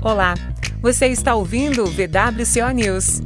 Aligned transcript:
Olá, 0.00 0.34
você 0.80 1.08
está 1.08 1.34
ouvindo 1.34 1.82
o 1.82 1.86
VWCO 1.86 2.70
News. 2.72 3.20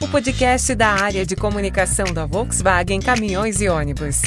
O 0.00 0.06
podcast 0.06 0.72
da 0.76 0.90
área 0.90 1.26
de 1.26 1.34
comunicação 1.34 2.06
da 2.14 2.24
Volkswagen 2.24 3.00
Caminhões 3.00 3.60
e 3.60 3.68
Ônibus. 3.68 4.22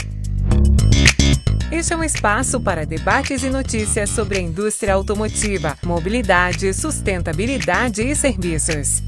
Este 1.71 1.93
é 1.93 1.95
um 1.95 2.03
espaço 2.03 2.59
para 2.59 2.85
debates 2.85 3.41
e 3.41 3.49
notícias 3.49 4.09
sobre 4.09 4.37
a 4.37 4.41
indústria 4.41 4.95
automotiva, 4.95 5.77
mobilidade, 5.81 6.73
sustentabilidade 6.73 8.01
e 8.01 8.13
serviços. 8.13 9.01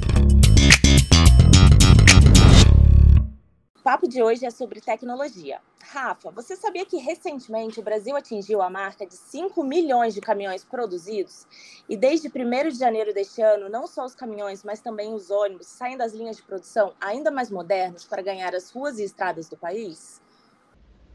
O 3.82 3.84
papo 3.84 4.08
de 4.08 4.22
hoje 4.22 4.46
é 4.46 4.52
sobre 4.52 4.80
tecnologia. 4.80 5.60
Rafa, 5.82 6.30
você 6.30 6.56
sabia 6.56 6.86
que 6.86 6.98
recentemente 6.98 7.80
o 7.80 7.84
Brasil 7.84 8.16
atingiu 8.16 8.62
a 8.62 8.70
marca 8.70 9.08
de 9.08 9.16
5 9.16 9.64
milhões 9.64 10.14
de 10.14 10.22
caminhões 10.22 10.64
produzidos? 10.64 11.48
E 11.90 11.98
desde 11.98 12.28
1 12.28 12.70
de 12.70 12.78
janeiro 12.78 13.12
deste 13.12 13.42
ano, 13.42 13.70
não 13.70 13.88
só 13.88 14.06
os 14.06 14.14
caminhões, 14.14 14.64
mas 14.64 14.82
também 14.82 15.16
os 15.16 15.32
ônibus 15.32 15.66
saem 15.66 15.98
das 15.98 16.14
linhas 16.14 16.38
de 16.38 16.44
produção 16.44 16.94
ainda 17.02 17.32
mais 17.32 17.50
modernos 17.50 18.06
para 18.06 18.22
ganhar 18.22 18.54
as 18.54 18.70
ruas 18.70 19.00
e 19.00 19.04
estradas 19.04 19.50
do 19.50 19.58
país? 19.58 20.22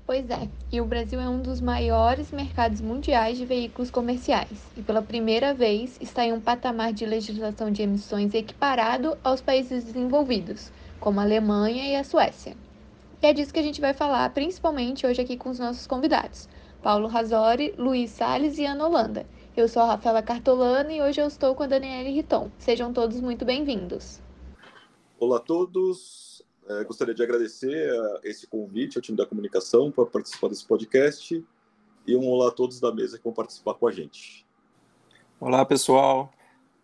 Pois 0.05 0.29
é, 0.29 0.49
e 0.73 0.81
o 0.81 0.85
Brasil 0.85 1.21
é 1.21 1.29
um 1.29 1.41
dos 1.41 1.61
maiores 1.61 2.33
mercados 2.33 2.81
mundiais 2.81 3.39
de 3.39 3.47
veículos 3.47 3.93
comerciais 3.93 4.59
e 4.77 4.83
pela 4.83 5.03
primeira 5.03 5.55
vez 5.55 5.97
está 6.01 6.25
em 6.25 6.33
um 6.33 6.41
patamar 6.41 6.93
de 6.93 7.07
legislação 7.07 7.71
de 7.71 7.83
emissões 7.83 8.35
equiparado 8.35 9.17
aos 9.23 9.41
países 9.41 9.85
desenvolvidos, 9.85 10.73
como 11.01 11.21
a 11.21 11.23
Alemanha 11.23 11.93
e 11.93 11.97
a 11.97 12.05
Suécia. 12.05 12.57
E 13.23 13.27
é 13.27 13.33
disso 13.33 13.53
que 13.53 13.59
a 13.59 13.63
gente 13.63 13.81
vai 13.81 13.95
falar, 13.95 14.29
principalmente 14.33 15.07
hoje 15.07 15.23
aqui 15.23 15.37
com 15.37 15.51
os 15.51 15.59
nossos 15.59 15.87
convidados, 15.87 16.49
Paulo 16.83 17.09
Razori, 17.09 17.75
Luiz 17.79 18.11
Salles 18.11 18.59
e 18.59 18.65
Ana 18.65 18.87
Holanda. 18.87 19.27
Eu 19.57 19.69
sou 19.69 19.83
a 19.83 19.87
Rafaela 19.87 20.23
Cartolana 20.23 20.93
e 20.93 21.01
hoje 21.01 21.21
eu 21.21 21.27
estou 21.27 21.55
com 21.55 21.63
a 21.63 21.67
Daniela 21.67 22.09
Riton. 22.09 22.51
Sejam 22.59 22.93
todos 22.93 23.21
muito 23.21 23.45
bem-vindos. 23.45 24.21
Olá 25.19 25.39
a 25.39 25.41
todos, 25.41 26.43
é, 26.69 26.85
gostaria 26.85 27.15
de 27.15 27.23
agradecer 27.23 27.91
a 27.91 28.21
esse 28.25 28.47
convite 28.47 28.99
ao 28.99 29.03
time 29.03 29.17
da 29.17 29.25
comunicação 29.25 29.91
para 29.91 30.05
participar 30.05 30.49
desse 30.49 30.67
podcast 30.67 31.43
e 32.07 32.17
um 32.17 32.29
olá 32.29 32.49
a 32.49 32.53
todos 32.53 32.79
da 32.81 32.93
mesa 32.93 33.17
que 33.17 33.25
vão 33.25 33.33
participar 33.33 33.75
com 33.75 33.89
a 33.89 33.91
gente. 33.91 34.45
Olá, 35.41 35.65
pessoal. 35.65 36.33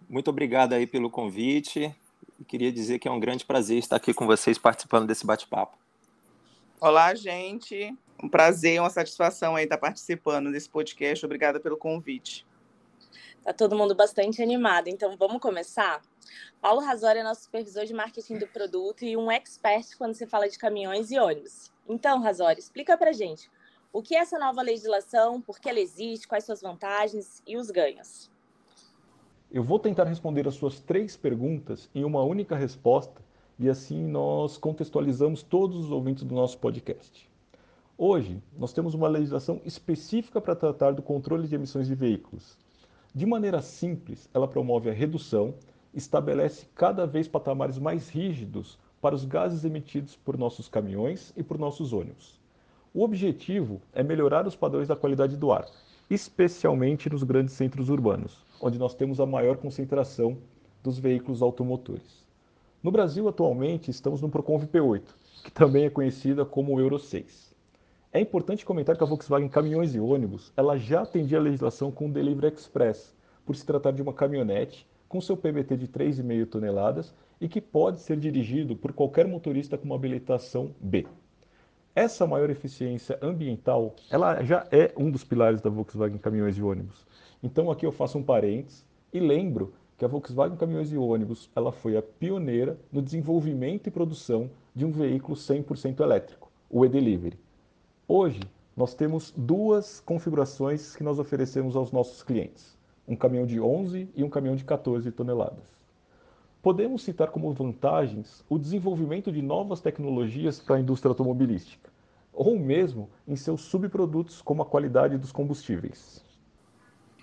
Muito 0.08 0.28
obrigado 0.28 0.72
aí 0.72 0.86
pelo 0.86 1.10
convite. 1.10 1.94
E 2.42 2.44
queria 2.44 2.72
dizer 2.72 2.98
que 2.98 3.06
é 3.06 3.10
um 3.10 3.20
grande 3.20 3.44
prazer 3.44 3.78
estar 3.78 3.94
aqui 3.94 4.12
com 4.12 4.26
vocês 4.26 4.58
participando 4.58 5.06
desse 5.06 5.24
bate-papo. 5.24 5.78
Olá, 6.80 7.14
gente. 7.14 7.96
Um 8.20 8.28
prazer, 8.28 8.80
uma 8.80 8.90
satisfação 8.90 9.54
aí 9.54 9.62
estar 9.62 9.78
participando 9.78 10.50
desse 10.50 10.68
podcast. 10.68 11.24
Obrigada 11.24 11.60
pelo 11.60 11.76
convite. 11.76 12.44
Tá 13.44 13.52
todo 13.52 13.76
mundo 13.76 13.94
bastante 13.94 14.42
animado, 14.42 14.88
então 14.88 15.16
vamos 15.16 15.40
começar? 15.40 16.02
Paulo 16.60 16.80
Razori 16.80 17.20
é 17.20 17.22
nosso 17.22 17.42
supervisor 17.42 17.84
de 17.84 17.94
marketing 17.94 18.38
do 18.38 18.48
produto 18.48 19.04
e 19.04 19.16
um 19.16 19.30
expert 19.30 19.96
quando 19.96 20.14
se 20.14 20.26
fala 20.26 20.48
de 20.48 20.58
caminhões 20.58 21.12
e 21.12 21.20
ônibus. 21.20 21.70
Então, 21.88 22.20
Razori, 22.20 22.58
explica 22.58 22.98
pra 22.98 23.12
gente 23.12 23.48
o 23.92 24.02
que 24.02 24.16
é 24.16 24.18
essa 24.18 24.36
nova 24.36 24.62
legislação, 24.62 25.40
por 25.40 25.60
que 25.60 25.68
ela 25.68 25.78
existe, 25.78 26.26
quais 26.26 26.44
suas 26.44 26.60
vantagens 26.60 27.40
e 27.46 27.56
os 27.56 27.70
ganhos. 27.70 28.31
Eu 29.54 29.62
vou 29.62 29.78
tentar 29.78 30.04
responder 30.04 30.48
as 30.48 30.54
suas 30.54 30.80
três 30.80 31.14
perguntas 31.14 31.90
em 31.94 32.04
uma 32.04 32.22
única 32.22 32.56
resposta 32.56 33.20
e 33.58 33.68
assim 33.68 34.02
nós 34.02 34.56
contextualizamos 34.56 35.42
todos 35.42 35.76
os 35.76 35.90
ouvintes 35.90 36.24
do 36.24 36.34
nosso 36.34 36.56
podcast. 36.56 37.28
Hoje, 37.98 38.42
nós 38.58 38.72
temos 38.72 38.94
uma 38.94 39.08
legislação 39.08 39.60
específica 39.62 40.40
para 40.40 40.56
tratar 40.56 40.92
do 40.92 41.02
controle 41.02 41.46
de 41.46 41.54
emissões 41.54 41.86
de 41.86 41.94
veículos. 41.94 42.56
De 43.14 43.26
maneira 43.26 43.60
simples, 43.60 44.26
ela 44.32 44.48
promove 44.48 44.88
a 44.88 44.94
redução, 44.94 45.52
estabelece 45.92 46.64
cada 46.74 47.06
vez 47.06 47.28
patamares 47.28 47.78
mais 47.78 48.08
rígidos 48.08 48.78
para 49.02 49.14
os 49.14 49.26
gases 49.26 49.66
emitidos 49.66 50.16
por 50.16 50.38
nossos 50.38 50.66
caminhões 50.66 51.30
e 51.36 51.42
por 51.42 51.58
nossos 51.58 51.92
ônibus. 51.92 52.40
O 52.94 53.04
objetivo 53.04 53.82
é 53.92 54.02
melhorar 54.02 54.46
os 54.46 54.56
padrões 54.56 54.88
da 54.88 54.96
qualidade 54.96 55.36
do 55.36 55.52
ar, 55.52 55.66
especialmente 56.08 57.10
nos 57.10 57.22
grandes 57.22 57.52
centros 57.52 57.90
urbanos, 57.90 58.50
onde 58.62 58.78
nós 58.78 58.94
temos 58.94 59.18
a 59.18 59.26
maior 59.26 59.56
concentração 59.56 60.38
dos 60.82 60.98
veículos 60.98 61.42
automotores. 61.42 62.24
No 62.82 62.92
Brasil, 62.92 63.28
atualmente, 63.28 63.90
estamos 63.90 64.22
no 64.22 64.28
Proconv 64.28 64.64
P8, 64.66 65.02
que 65.44 65.50
também 65.50 65.84
é 65.84 65.90
conhecida 65.90 66.44
como 66.44 66.78
Euro 66.78 66.98
6. 66.98 67.52
É 68.12 68.20
importante 68.20 68.64
comentar 68.64 68.96
que 68.96 69.02
a 69.02 69.06
Volkswagen 69.06 69.48
Caminhões 69.48 69.94
e 69.94 70.00
Ônibus 70.00 70.52
ela 70.56 70.76
já 70.78 71.02
atendia 71.02 71.38
a 71.38 71.42
legislação 71.42 71.90
com 71.90 72.06
o 72.06 72.12
Delivery 72.12 72.54
Express, 72.54 73.14
por 73.44 73.56
se 73.56 73.66
tratar 73.66 73.90
de 73.90 74.00
uma 74.00 74.12
caminhonete 74.12 74.86
com 75.08 75.20
seu 75.20 75.36
PBT 75.36 75.76
de 75.76 75.88
3,5 75.88 76.46
toneladas 76.46 77.14
e 77.40 77.48
que 77.48 77.60
pode 77.60 78.00
ser 78.00 78.16
dirigido 78.16 78.76
por 78.76 78.92
qualquer 78.92 79.26
motorista 79.26 79.76
com 79.76 79.86
uma 79.86 79.96
habilitação 79.96 80.70
B. 80.80 81.06
Essa 81.94 82.26
maior 82.26 82.48
eficiência 82.48 83.18
ambiental, 83.20 83.94
ela 84.08 84.42
já 84.42 84.66
é 84.72 84.94
um 84.96 85.10
dos 85.10 85.24
pilares 85.24 85.60
da 85.60 85.68
Volkswagen 85.68 86.16
Caminhões 86.16 86.56
e 86.56 86.62
Ônibus. 86.62 87.06
Então 87.42 87.70
aqui 87.70 87.84
eu 87.84 87.92
faço 87.92 88.16
um 88.16 88.22
parênteses 88.22 88.82
e 89.12 89.20
lembro 89.20 89.74
que 89.98 90.04
a 90.06 90.08
Volkswagen 90.08 90.56
Caminhões 90.56 90.90
e 90.90 90.96
Ônibus, 90.96 91.50
ela 91.54 91.70
foi 91.70 91.94
a 91.98 92.00
pioneira 92.00 92.78
no 92.90 93.02
desenvolvimento 93.02 93.88
e 93.88 93.90
produção 93.90 94.48
de 94.74 94.86
um 94.86 94.90
veículo 94.90 95.36
100% 95.36 96.00
elétrico, 96.00 96.50
o 96.70 96.82
e-Delivery. 96.82 97.38
Hoje, 98.08 98.40
nós 98.74 98.94
temos 98.94 99.30
duas 99.36 100.00
configurações 100.00 100.96
que 100.96 101.04
nós 101.04 101.18
oferecemos 101.18 101.76
aos 101.76 101.92
nossos 101.92 102.22
clientes: 102.22 102.74
um 103.06 103.14
caminhão 103.14 103.44
de 103.44 103.60
11 103.60 104.08
e 104.16 104.24
um 104.24 104.30
caminhão 104.30 104.56
de 104.56 104.64
14 104.64 105.12
toneladas. 105.12 105.71
Podemos 106.62 107.02
citar 107.02 107.32
como 107.32 107.52
vantagens 107.52 108.44
o 108.48 108.56
desenvolvimento 108.56 109.32
de 109.32 109.42
novas 109.42 109.80
tecnologias 109.80 110.60
para 110.60 110.76
a 110.76 110.80
indústria 110.80 111.10
automobilística, 111.10 111.90
ou 112.32 112.56
mesmo 112.56 113.10
em 113.26 113.34
seus 113.34 113.62
subprodutos, 113.62 114.40
como 114.40 114.62
a 114.62 114.66
qualidade 114.66 115.18
dos 115.18 115.32
combustíveis. 115.32 116.24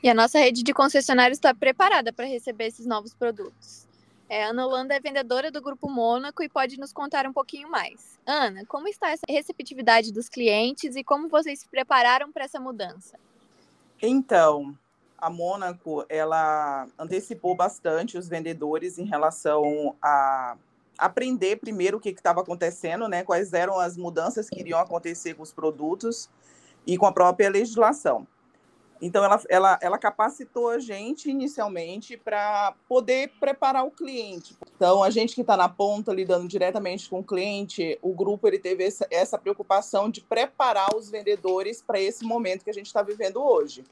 E 0.04 0.10
a 0.10 0.14
nossa 0.14 0.40
rede 0.40 0.62
de 0.62 0.74
concessionários 0.74 1.38
está 1.38 1.54
preparada 1.54 2.12
para 2.12 2.26
receber 2.26 2.66
esses 2.66 2.86
novos 2.86 3.14
produtos. 3.14 3.88
É, 4.28 4.44
Ana 4.44 4.68
Holanda 4.68 4.94
é 4.94 5.00
vendedora 5.00 5.50
do 5.50 5.62
Grupo 5.62 5.90
Mônaco 5.90 6.44
e 6.44 6.50
pode 6.50 6.78
nos 6.78 6.92
contar 6.92 7.26
um 7.26 7.34
pouquinho 7.34 7.72
mais. 7.72 8.20
Ana, 8.26 8.66
como 8.66 8.88
está 8.90 9.10
essa 9.10 9.26
receptividade 9.28 10.12
dos 10.12 10.30
clientes 10.30 10.96
e 10.98 11.04
como 11.04 11.30
vocês 11.30 11.62
se 11.62 11.68
prepararam 11.68 12.32
para 12.32 12.44
essa 12.44 12.60
mudança? 12.60 13.18
Então, 14.02 14.78
a 15.22 15.30
Mônaco, 15.30 16.06
ela 16.10 16.88
antecipou 16.98 17.56
bastante 17.56 18.18
os 18.18 18.28
vendedores 18.28 18.98
em 18.98 19.06
relação 19.06 19.96
a 20.02 20.58
aprender 20.98 21.58
primeiro 21.58 21.98
o 21.98 22.00
que 22.00 22.10
estava 22.10 22.42
acontecendo, 22.42 23.08
né? 23.08 23.24
Quais 23.24 23.54
eram 23.54 23.80
as 23.80 23.96
mudanças 23.96 24.50
que 24.50 24.60
iriam 24.60 24.80
acontecer 24.80 25.34
com 25.34 25.44
os 25.44 25.54
produtos 25.54 26.30
e 26.86 26.98
com 26.98 27.06
a 27.06 27.12
própria 27.12 27.50
legislação. 27.50 28.28
Então, 29.02 29.24
ela, 29.24 29.42
ela, 29.48 29.80
ela 29.82 29.98
capacitou 29.98 30.70
a 30.70 30.80
gente 30.80 31.30
inicialmente 31.30 32.18
para 32.18 32.74
poder 32.88 33.32
preparar 33.40 33.86
o 33.86 33.92
cliente. 33.92 34.58
Então, 34.76 35.02
a 35.02 35.10
gente 35.10 35.36
que 35.36 35.42
está 35.42 35.56
na 35.56 35.70
ponta, 35.70 36.12
lidando 36.12 36.48
diretamente 36.48 37.10
com 37.10 37.20
o 37.20 37.24
cliente, 37.24 37.98
o 38.02 38.14
grupo 38.14 38.46
ele 38.46 38.60
teve 38.60 38.84
essa, 38.84 39.08
essa 39.10 39.38
preocupação 39.38 40.10
de 40.10 40.20
preparar 40.22 40.94
os 40.96 41.10
vendedores 41.10 41.82
para 41.82 42.00
esse 42.00 42.26
momento 42.26 42.64
que 42.64 42.70
a 42.70 42.74
gente 42.74 42.88
está 42.88 43.02
vivendo 43.02 43.42
hoje. 43.42 43.86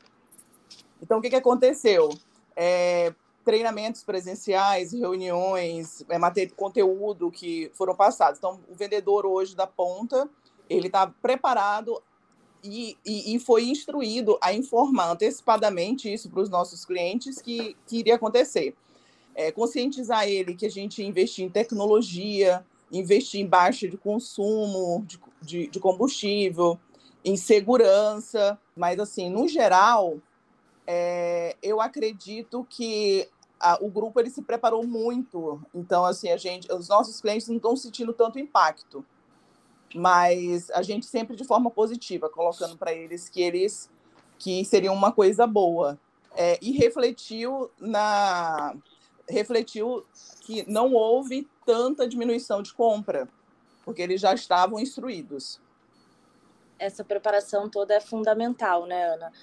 Então, 1.02 1.19
o 1.19 1.22
que, 1.22 1.30
que 1.30 1.35
aconteceu? 1.35 2.09
É, 2.56 3.13
treinamentos 3.44 4.03
presenciais, 4.03 4.91
reuniões, 4.91 6.03
é, 6.09 6.18
material, 6.18 6.56
conteúdo 6.56 7.31
que 7.31 7.72
foram 7.74 7.96
passados. 7.96 8.38
Então, 8.38 8.59
o 8.69 8.75
vendedor 8.75 9.25
hoje 9.25 9.56
da 9.56 9.66
ponta, 9.66 10.30
ele 10.69 10.88
está 10.88 11.07
preparado 11.07 12.02
e, 12.63 12.97
e, 13.06 13.36
e, 13.36 13.40
foi 13.40 13.69
instruído 13.69 14.38
a 14.41 14.52
informar 14.53 15.12
antecipadamente 15.12 16.12
isso 16.12 16.30
para 16.30 16.42
os 16.42 16.50
nossos 16.50 16.83
clientes 16.83 17.42
que, 17.42 17.77
que 17.88 18.00
iria 18.00 18.16
acontecer. 18.16 18.75
É, 19.33 19.51
conscientizar 19.51 20.27
ele 20.27 20.56
que 20.56 20.66
a 20.66 20.69
gente 20.69 21.04
investir 21.04 21.45
em 21.45 21.50
tecnologia, 21.50 22.66
investir 22.92 23.39
em 23.39 23.45
baixa 23.45 23.88
de 23.88 23.95
consumo 23.95 25.06
de, 25.07 25.19
de, 25.42 25.68
de 25.68 25.80
combustível, 25.80 26.77
em 27.24 27.38
segurança, 27.38 28.60
mas 28.75 29.00
assim, 29.00 29.30
no 29.30 29.48
geral, 29.48 30.18
é, 30.88 31.56
eu 31.62 31.80
acredito 31.81 32.66
que 32.69 33.30
a, 33.60 33.78
o 33.84 33.89
grupo 33.89 34.19
ele 34.19 34.30
se 34.30 34.42
preparou 34.42 34.88
muito. 34.88 35.62
Então, 35.75 36.06
assim, 36.06 36.30
a 36.30 36.38
gente, 36.38 36.72
os 36.72 36.88
nossos 36.88 37.22
clientes 37.22 37.48
não 37.48 37.57
estão 37.57 37.75
sentindo 37.75 38.13
tanto 38.13 38.39
impacto 38.39 39.06
mas 39.95 40.69
a 40.72 40.81
gente 40.81 41.06
sempre 41.06 41.36
de 41.36 41.44
forma 41.44 41.72
positiva, 41.72 42.30
colocando 42.30 42.78
para 42.78 42.94
eles 42.94 43.30
que 43.30 43.42
eles 43.42 43.89
que 44.38 44.63
seriam 44.66 44.94
uma 44.94 45.12
coisa 45.12 45.48
boa. 45.48 45.98
É, 46.36 46.60
e 46.62 46.72
refletiu 46.72 47.72
na 47.80 48.75
refletiu 49.28 50.06
que 50.42 50.69
não 50.72 50.94
houve 50.94 51.50
tanta 51.66 52.07
diminuição 52.07 52.62
de 52.62 52.74
compra, 52.74 53.28
porque 53.83 54.01
eles 54.01 54.22
já 54.22 54.33
estavam 54.33 54.80
instruídos. 54.80 55.60
Essa 56.78 57.04
preparação 57.04 57.68
toda 57.68 57.95
é 57.95 58.00
fundamental, 58.00 58.86
né, 58.86 59.13
Ana? 59.13 59.33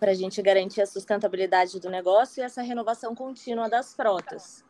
Para 0.00 0.12
a 0.12 0.14
gente 0.14 0.40
garantir 0.40 0.80
a 0.80 0.86
sustentabilidade 0.86 1.78
do 1.78 1.90
negócio 1.90 2.40
e 2.40 2.42
essa 2.42 2.62
renovação 2.62 3.14
contínua 3.14 3.68
das 3.68 3.94
frotas. 3.94 4.64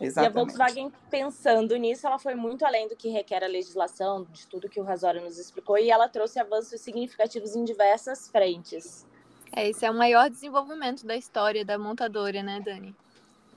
Exatamente. 0.00 0.16
E 0.16 0.26
a 0.26 0.30
Volkswagen, 0.30 0.92
pensando 1.10 1.76
nisso, 1.76 2.06
ela 2.06 2.18
foi 2.18 2.34
muito 2.34 2.64
além 2.64 2.88
do 2.88 2.96
que 2.96 3.10
requer 3.10 3.44
a 3.44 3.46
legislação, 3.46 4.24
de 4.32 4.46
tudo 4.46 4.68
que 4.68 4.80
o 4.80 4.82
Razório 4.82 5.20
nos 5.20 5.38
explicou, 5.38 5.76
e 5.76 5.90
ela 5.90 6.08
trouxe 6.08 6.40
avanços 6.40 6.80
significativos 6.80 7.54
em 7.54 7.62
diversas 7.62 8.28
frentes. 8.28 9.06
É, 9.54 9.68
esse 9.68 9.84
é 9.84 9.90
o 9.90 9.94
maior 9.94 10.30
desenvolvimento 10.30 11.04
da 11.04 11.14
história 11.14 11.64
da 11.64 11.78
montadora, 11.78 12.42
né, 12.42 12.60
Dani? 12.64 12.96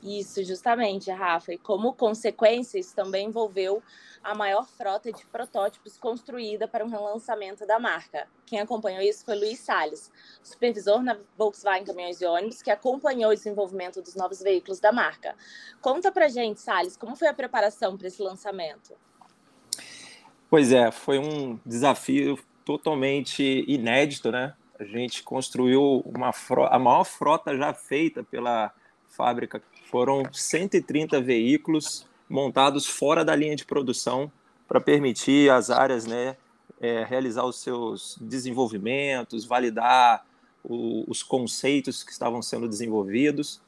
Isso, 0.03 0.43
justamente, 0.43 1.09
Rafa. 1.09 1.53
E 1.53 1.57
como 1.57 1.93
consequência, 1.93 2.77
isso 2.77 2.93
também 2.93 3.27
envolveu 3.27 3.81
a 4.21 4.35
maior 4.35 4.67
frota 4.67 5.11
de 5.11 5.25
protótipos 5.25 5.97
construída 5.97 6.67
para 6.67 6.83
um 6.83 6.89
relançamento 6.89 7.65
da 7.65 7.79
marca. 7.79 8.27
Quem 8.45 8.59
acompanhou 8.59 9.01
isso 9.01 9.23
foi 9.23 9.35
Luiz 9.35 9.59
Salles, 9.59 10.11
supervisor 10.43 11.01
na 11.01 11.17
Volkswagen 11.37 11.85
Caminhões 11.85 12.21
e 12.21 12.25
Ônibus, 12.25 12.61
que 12.61 12.69
acompanhou 12.69 13.31
o 13.31 13.35
desenvolvimento 13.35 14.01
dos 14.01 14.15
novos 14.15 14.41
veículos 14.41 14.79
da 14.79 14.91
marca. 14.91 15.35
Conta 15.81 16.11
pra 16.11 16.27
gente, 16.27 16.59
Salles, 16.59 16.97
como 16.97 17.15
foi 17.15 17.29
a 17.29 17.33
preparação 17.33 17.97
para 17.97 18.07
esse 18.07 18.21
lançamento? 18.21 18.93
Pois 20.49 20.71
é, 20.71 20.91
foi 20.91 21.17
um 21.17 21.57
desafio 21.65 22.37
totalmente 22.65 23.63
inédito, 23.67 24.31
né? 24.31 24.53
A 24.77 24.83
gente 24.83 25.23
construiu 25.23 26.01
uma 26.05 26.33
frota, 26.33 26.75
a 26.75 26.79
maior 26.79 27.03
frota 27.05 27.57
já 27.57 27.73
feita 27.73 28.23
pela 28.23 28.73
fábrica 29.15 29.61
foram 29.89 30.23
130 30.31 31.21
veículos 31.21 32.05
montados 32.29 32.85
fora 32.87 33.23
da 33.23 33.35
linha 33.35 33.55
de 33.55 33.65
produção 33.65 34.31
para 34.67 34.81
permitir 34.81 35.51
às 35.51 35.69
áreas 35.69 36.05
né, 36.05 36.35
é, 36.81 37.03
realizar 37.03 37.45
os 37.45 37.61
seus 37.61 38.17
desenvolvimentos, 38.19 39.45
validar 39.45 40.25
o, 40.63 41.03
os 41.07 41.21
conceitos 41.21 42.03
que 42.03 42.11
estavam 42.11 42.41
sendo 42.41 42.67
desenvolvidos. 42.67 43.61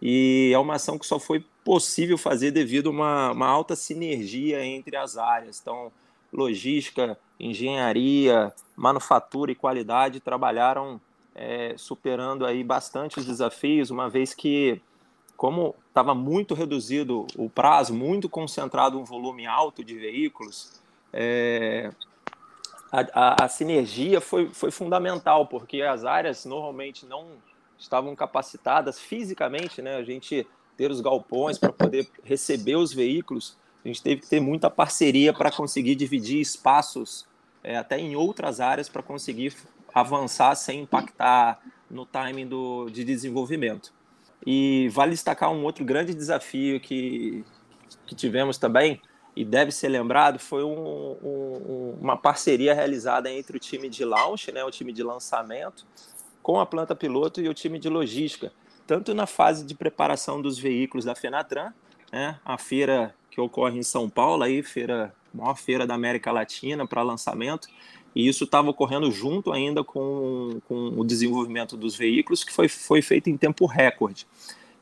E 0.00 0.50
é 0.54 0.58
uma 0.58 0.74
ação 0.74 0.98
que 0.98 1.06
só 1.06 1.18
foi 1.18 1.44
possível 1.64 2.16
fazer 2.16 2.50
devido 2.50 2.88
a 2.88 2.92
uma, 2.92 3.32
uma 3.32 3.46
alta 3.46 3.76
sinergia 3.76 4.64
entre 4.64 4.96
as 4.96 5.16
áreas. 5.16 5.60
Então, 5.60 5.92
logística, 6.32 7.18
engenharia, 7.38 8.52
manufatura 8.74 9.52
e 9.52 9.54
qualidade 9.54 10.20
trabalharam 10.20 11.00
é, 11.36 11.74
superando 11.76 12.46
aí 12.46 12.64
bastante 12.64 13.20
os 13.20 13.26
desafios, 13.26 13.90
uma 13.90 14.08
vez 14.08 14.32
que 14.32 14.80
como 15.36 15.74
estava 15.88 16.14
muito 16.14 16.54
reduzido 16.54 17.26
o 17.36 17.50
prazo, 17.50 17.92
muito 17.92 18.26
concentrado 18.26 18.98
um 18.98 19.04
volume 19.04 19.46
alto 19.46 19.84
de 19.84 19.94
veículos, 19.94 20.80
é, 21.12 21.92
a, 22.90 23.00
a, 23.12 23.44
a, 23.44 23.48
sinergia 23.48 24.18
foi, 24.18 24.48
foi 24.48 24.70
fundamental, 24.70 25.46
porque 25.46 25.82
as 25.82 26.06
áreas 26.06 26.46
normalmente 26.46 27.04
não 27.04 27.26
estavam 27.78 28.16
capacitadas 28.16 28.98
fisicamente, 28.98 29.82
né? 29.82 29.96
A 29.96 30.02
gente 30.02 30.46
ter 30.74 30.90
os 30.90 31.02
galpões 31.02 31.58
para 31.58 31.72
poder 31.72 32.08
receber 32.24 32.76
os 32.76 32.94
veículos, 32.94 33.58
a 33.84 33.88
gente 33.88 34.02
teve 34.02 34.22
que 34.22 34.28
ter 34.28 34.40
muita 34.40 34.70
parceria 34.70 35.34
para 35.34 35.50
conseguir 35.50 35.94
dividir 35.96 36.40
espaços 36.40 37.26
é, 37.62 37.76
até 37.76 37.98
em 37.98 38.16
outras 38.16 38.58
áreas 38.58 38.88
para 38.88 39.02
conseguir 39.02 39.54
avançar 39.96 40.54
sem 40.54 40.82
impactar 40.82 41.58
no 41.90 42.04
timing 42.04 42.46
do, 42.46 42.90
de 42.90 43.02
desenvolvimento. 43.02 43.94
E 44.46 44.90
vale 44.92 45.12
destacar 45.12 45.50
um 45.50 45.64
outro 45.64 45.86
grande 45.86 46.12
desafio 46.12 46.78
que, 46.78 47.42
que 48.06 48.14
tivemos 48.14 48.58
também, 48.58 49.00
e 49.34 49.42
deve 49.42 49.72
ser 49.72 49.88
lembrado, 49.88 50.38
foi 50.38 50.62
um, 50.62 51.16
um, 51.22 51.98
uma 51.98 52.14
parceria 52.14 52.74
realizada 52.74 53.30
entre 53.30 53.56
o 53.56 53.60
time 53.60 53.88
de 53.88 54.04
launch, 54.04 54.52
né, 54.52 54.62
o 54.64 54.70
time 54.70 54.92
de 54.92 55.02
lançamento, 55.02 55.86
com 56.42 56.60
a 56.60 56.66
planta 56.66 56.94
piloto 56.94 57.40
e 57.40 57.48
o 57.48 57.54
time 57.54 57.78
de 57.78 57.88
logística, 57.88 58.52
tanto 58.86 59.14
na 59.14 59.26
fase 59.26 59.64
de 59.64 59.74
preparação 59.74 60.42
dos 60.42 60.58
veículos 60.58 61.06
da 61.06 61.14
Fenatran, 61.14 61.72
né, 62.12 62.38
a 62.44 62.58
feira 62.58 63.14
que 63.30 63.40
ocorre 63.40 63.78
em 63.78 63.82
São 63.82 64.10
Paulo, 64.10 64.42
aí, 64.42 64.62
feira, 64.62 65.14
maior 65.32 65.56
feira 65.56 65.86
da 65.86 65.94
América 65.94 66.30
Latina 66.30 66.86
para 66.86 67.02
lançamento, 67.02 67.68
e 68.16 68.26
isso 68.26 68.44
estava 68.44 68.70
ocorrendo 68.70 69.10
junto 69.10 69.52
ainda 69.52 69.84
com, 69.84 70.58
com 70.66 70.88
o 70.96 71.04
desenvolvimento 71.04 71.76
dos 71.76 71.94
veículos, 71.94 72.42
que 72.42 72.50
foi, 72.50 72.66
foi 72.66 73.02
feito 73.02 73.28
em 73.28 73.36
tempo 73.36 73.66
recorde. 73.66 74.26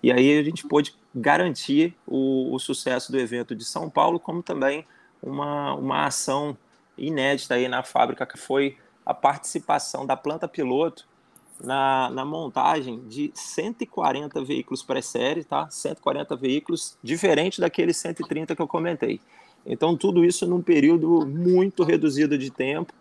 E 0.00 0.12
aí 0.12 0.38
a 0.38 0.42
gente 0.44 0.64
pôde 0.64 0.94
garantir 1.12 1.96
o, 2.06 2.54
o 2.54 2.58
sucesso 2.60 3.10
do 3.10 3.18
evento 3.18 3.52
de 3.52 3.64
São 3.64 3.90
Paulo, 3.90 4.20
como 4.20 4.40
também 4.40 4.86
uma, 5.20 5.74
uma 5.74 6.06
ação 6.06 6.56
inédita 6.96 7.54
aí 7.54 7.66
na 7.66 7.82
fábrica, 7.82 8.24
que 8.24 8.38
foi 8.38 8.76
a 9.04 9.12
participação 9.12 10.06
da 10.06 10.16
planta 10.16 10.46
piloto 10.46 11.04
na, 11.60 12.10
na 12.10 12.24
montagem 12.24 13.00
de 13.08 13.32
140 13.34 14.44
veículos 14.44 14.80
pré-série, 14.80 15.42
tá? 15.42 15.68
140 15.68 16.36
veículos, 16.36 16.96
diferente 17.02 17.60
daqueles 17.60 17.96
130 17.96 18.54
que 18.54 18.62
eu 18.62 18.68
comentei. 18.68 19.20
Então, 19.66 19.96
tudo 19.96 20.24
isso 20.24 20.46
num 20.46 20.62
período 20.62 21.26
muito 21.26 21.82
reduzido 21.82 22.38
de 22.38 22.50
tempo, 22.50 22.92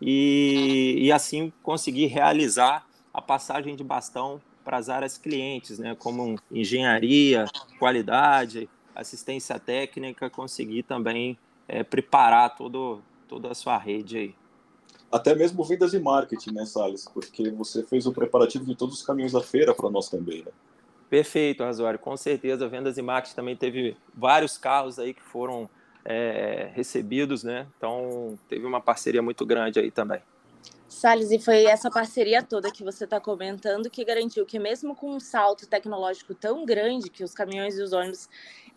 e, 0.00 0.96
e 0.98 1.12
assim 1.12 1.52
conseguir 1.62 2.06
realizar 2.06 2.86
a 3.12 3.20
passagem 3.20 3.74
de 3.74 3.82
bastão 3.82 4.40
para 4.64 4.76
as 4.76 4.88
áreas 4.88 5.16
clientes, 5.16 5.78
né, 5.78 5.96
como 5.98 6.38
engenharia, 6.50 7.46
qualidade, 7.78 8.68
assistência 8.94 9.58
técnica, 9.58 10.28
conseguir 10.28 10.82
também 10.82 11.38
é, 11.66 11.82
preparar 11.82 12.54
todo, 12.54 13.00
toda 13.26 13.50
a 13.50 13.54
sua 13.54 13.78
rede 13.78 14.18
aí. 14.18 14.34
Até 15.10 15.34
mesmo 15.34 15.64
vendas 15.64 15.94
e 15.94 15.98
marketing, 15.98 16.52
né, 16.52 16.66
Salles? 16.66 17.06
Porque 17.06 17.50
você 17.50 17.82
fez 17.82 18.06
o 18.06 18.12
preparativo 18.12 18.66
de 18.66 18.74
todos 18.74 18.96
os 18.96 19.02
caminhos 19.02 19.32
da 19.32 19.40
feira 19.40 19.74
para 19.74 19.88
nós 19.88 20.10
também, 20.10 20.42
né? 20.44 20.52
Perfeito, 21.08 21.64
Razório. 21.64 21.98
Com 21.98 22.14
certeza, 22.16 22.68
vendas 22.68 22.98
e 22.98 23.02
marketing 23.02 23.34
também 23.34 23.56
teve 23.56 23.96
vários 24.14 24.58
carros 24.58 24.98
aí 24.98 25.14
que 25.14 25.22
foram 25.22 25.70
é, 26.04 26.70
recebidos, 26.74 27.42
né? 27.42 27.66
Então 27.76 28.38
teve 28.48 28.66
uma 28.66 28.80
parceria 28.80 29.22
muito 29.22 29.44
grande 29.44 29.78
aí 29.78 29.90
também. 29.90 30.20
Salles, 30.88 31.30
e 31.30 31.38
foi 31.38 31.64
essa 31.64 31.90
parceria 31.90 32.42
toda 32.42 32.72
que 32.72 32.82
você 32.82 33.04
está 33.04 33.20
comentando 33.20 33.90
que 33.90 34.02
garantiu 34.04 34.46
que, 34.46 34.58
mesmo 34.58 34.96
com 34.96 35.10
um 35.14 35.20
salto 35.20 35.66
tecnológico 35.66 36.34
tão 36.34 36.64
grande, 36.64 37.10
que 37.10 37.22
os 37.22 37.34
caminhões 37.34 37.78
e 37.78 37.82
os 37.82 37.92
ônibus 37.92 38.26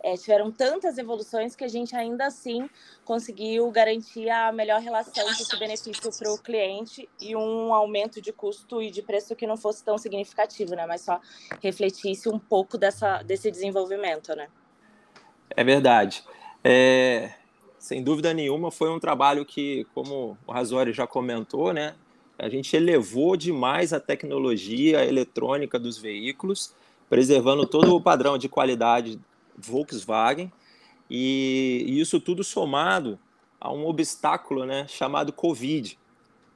é, 0.03 0.18
tiveram 0.18 0.51
tantas 0.51 0.97
evoluções, 0.97 1.56
que 1.56 1.63
a 1.63 1.68
gente 1.68 1.95
ainda 1.95 2.25
assim 2.25 2.69
conseguiu 3.06 3.71
garantir 3.71 4.29
a 4.29 4.51
melhor 4.51 4.81
relação 4.81 5.25
de 5.25 5.59
benefício 5.59 6.12
para 6.18 6.33
o 6.33 6.38
cliente 6.38 7.07
e 7.19 7.35
um 7.35 7.73
aumento 7.73 8.21
de 8.21 8.33
custo 8.33 8.81
e 8.81 8.91
de 8.91 9.01
preço 9.01 9.35
que 9.35 9.47
não 9.47 9.56
fosse 9.56 9.83
tão 9.83 9.97
significativo, 9.97 10.75
né? 10.75 10.85
Mas 10.85 11.01
só 11.01 11.19
refletisse 11.61 12.28
um 12.28 12.37
pouco 12.37 12.78
dessa, 12.78 13.23
desse 13.23 13.49
desenvolvimento, 13.49 14.35
né? 14.35 14.49
É 15.49 15.63
verdade. 15.63 16.23
É, 16.63 17.31
sem 17.80 18.03
dúvida 18.03 18.33
nenhuma, 18.33 18.71
foi 18.71 18.89
um 18.89 18.99
trabalho 18.99 19.45
que, 19.45 19.85
como 19.94 20.37
o 20.45 20.51
Razori 20.51 20.94
já 20.94 21.07
comentou, 21.07 21.73
né, 21.73 21.95
a 22.37 22.49
gente 22.49 22.75
elevou 22.75 23.35
demais 23.35 23.94
a 23.94 23.99
tecnologia 23.99 25.06
eletrônica 25.06 25.77
dos 25.77 25.97
veículos, 25.97 26.73
preservando 27.09 27.65
todo 27.68 27.95
o 27.95 28.01
padrão 28.01 28.37
de 28.37 28.49
qualidade 28.49 29.19
Volkswagen, 29.57 30.51
e, 31.09 31.83
e 31.87 31.99
isso 31.99 32.19
tudo 32.19 32.44
somado 32.44 33.19
a 33.59 33.71
um 33.71 33.85
obstáculo 33.85 34.65
né, 34.65 34.87
chamado 34.87 35.33
Covid. 35.33 35.99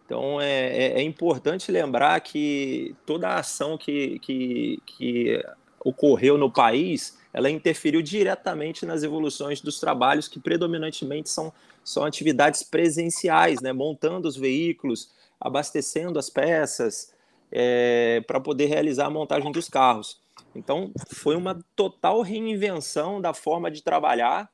Então 0.06 0.40
é, 0.40 0.68
é, 0.68 1.00
é, 1.00 1.02
importante 1.02 1.72
lembrar 1.72 2.20
que 2.22 2.96
toda 3.06 3.28
a 3.30 3.40
ação 3.40 3.78
que, 3.78 4.20
que, 4.20 4.80
que 4.86 5.44
ocorreu 5.84 6.38
no 6.38 6.50
país 6.50 7.20
ela 7.36 7.50
interferiu 7.50 8.02
diretamente 8.02 8.86
nas 8.86 9.04
evoluções 9.04 9.60
dos 9.60 9.78
trabalhos 9.78 10.26
que 10.26 10.40
predominantemente 10.40 11.30
são, 11.30 11.52
são 11.84 12.06
atividades 12.06 12.64
presenciais, 12.64 13.60
né? 13.60 13.74
montando 13.74 14.26
os 14.26 14.38
veículos, 14.38 15.12
abastecendo 15.38 16.18
as 16.18 16.30
peças 16.30 17.14
é, 17.52 18.24
para 18.26 18.40
poder 18.40 18.68
realizar 18.68 19.08
a 19.08 19.10
montagem 19.10 19.52
dos 19.52 19.68
carros. 19.68 20.22
Então, 20.56 20.94
foi 21.10 21.36
uma 21.36 21.60
total 21.76 22.22
reinvenção 22.22 23.20
da 23.20 23.34
forma 23.34 23.70
de 23.70 23.84
trabalhar, 23.84 24.50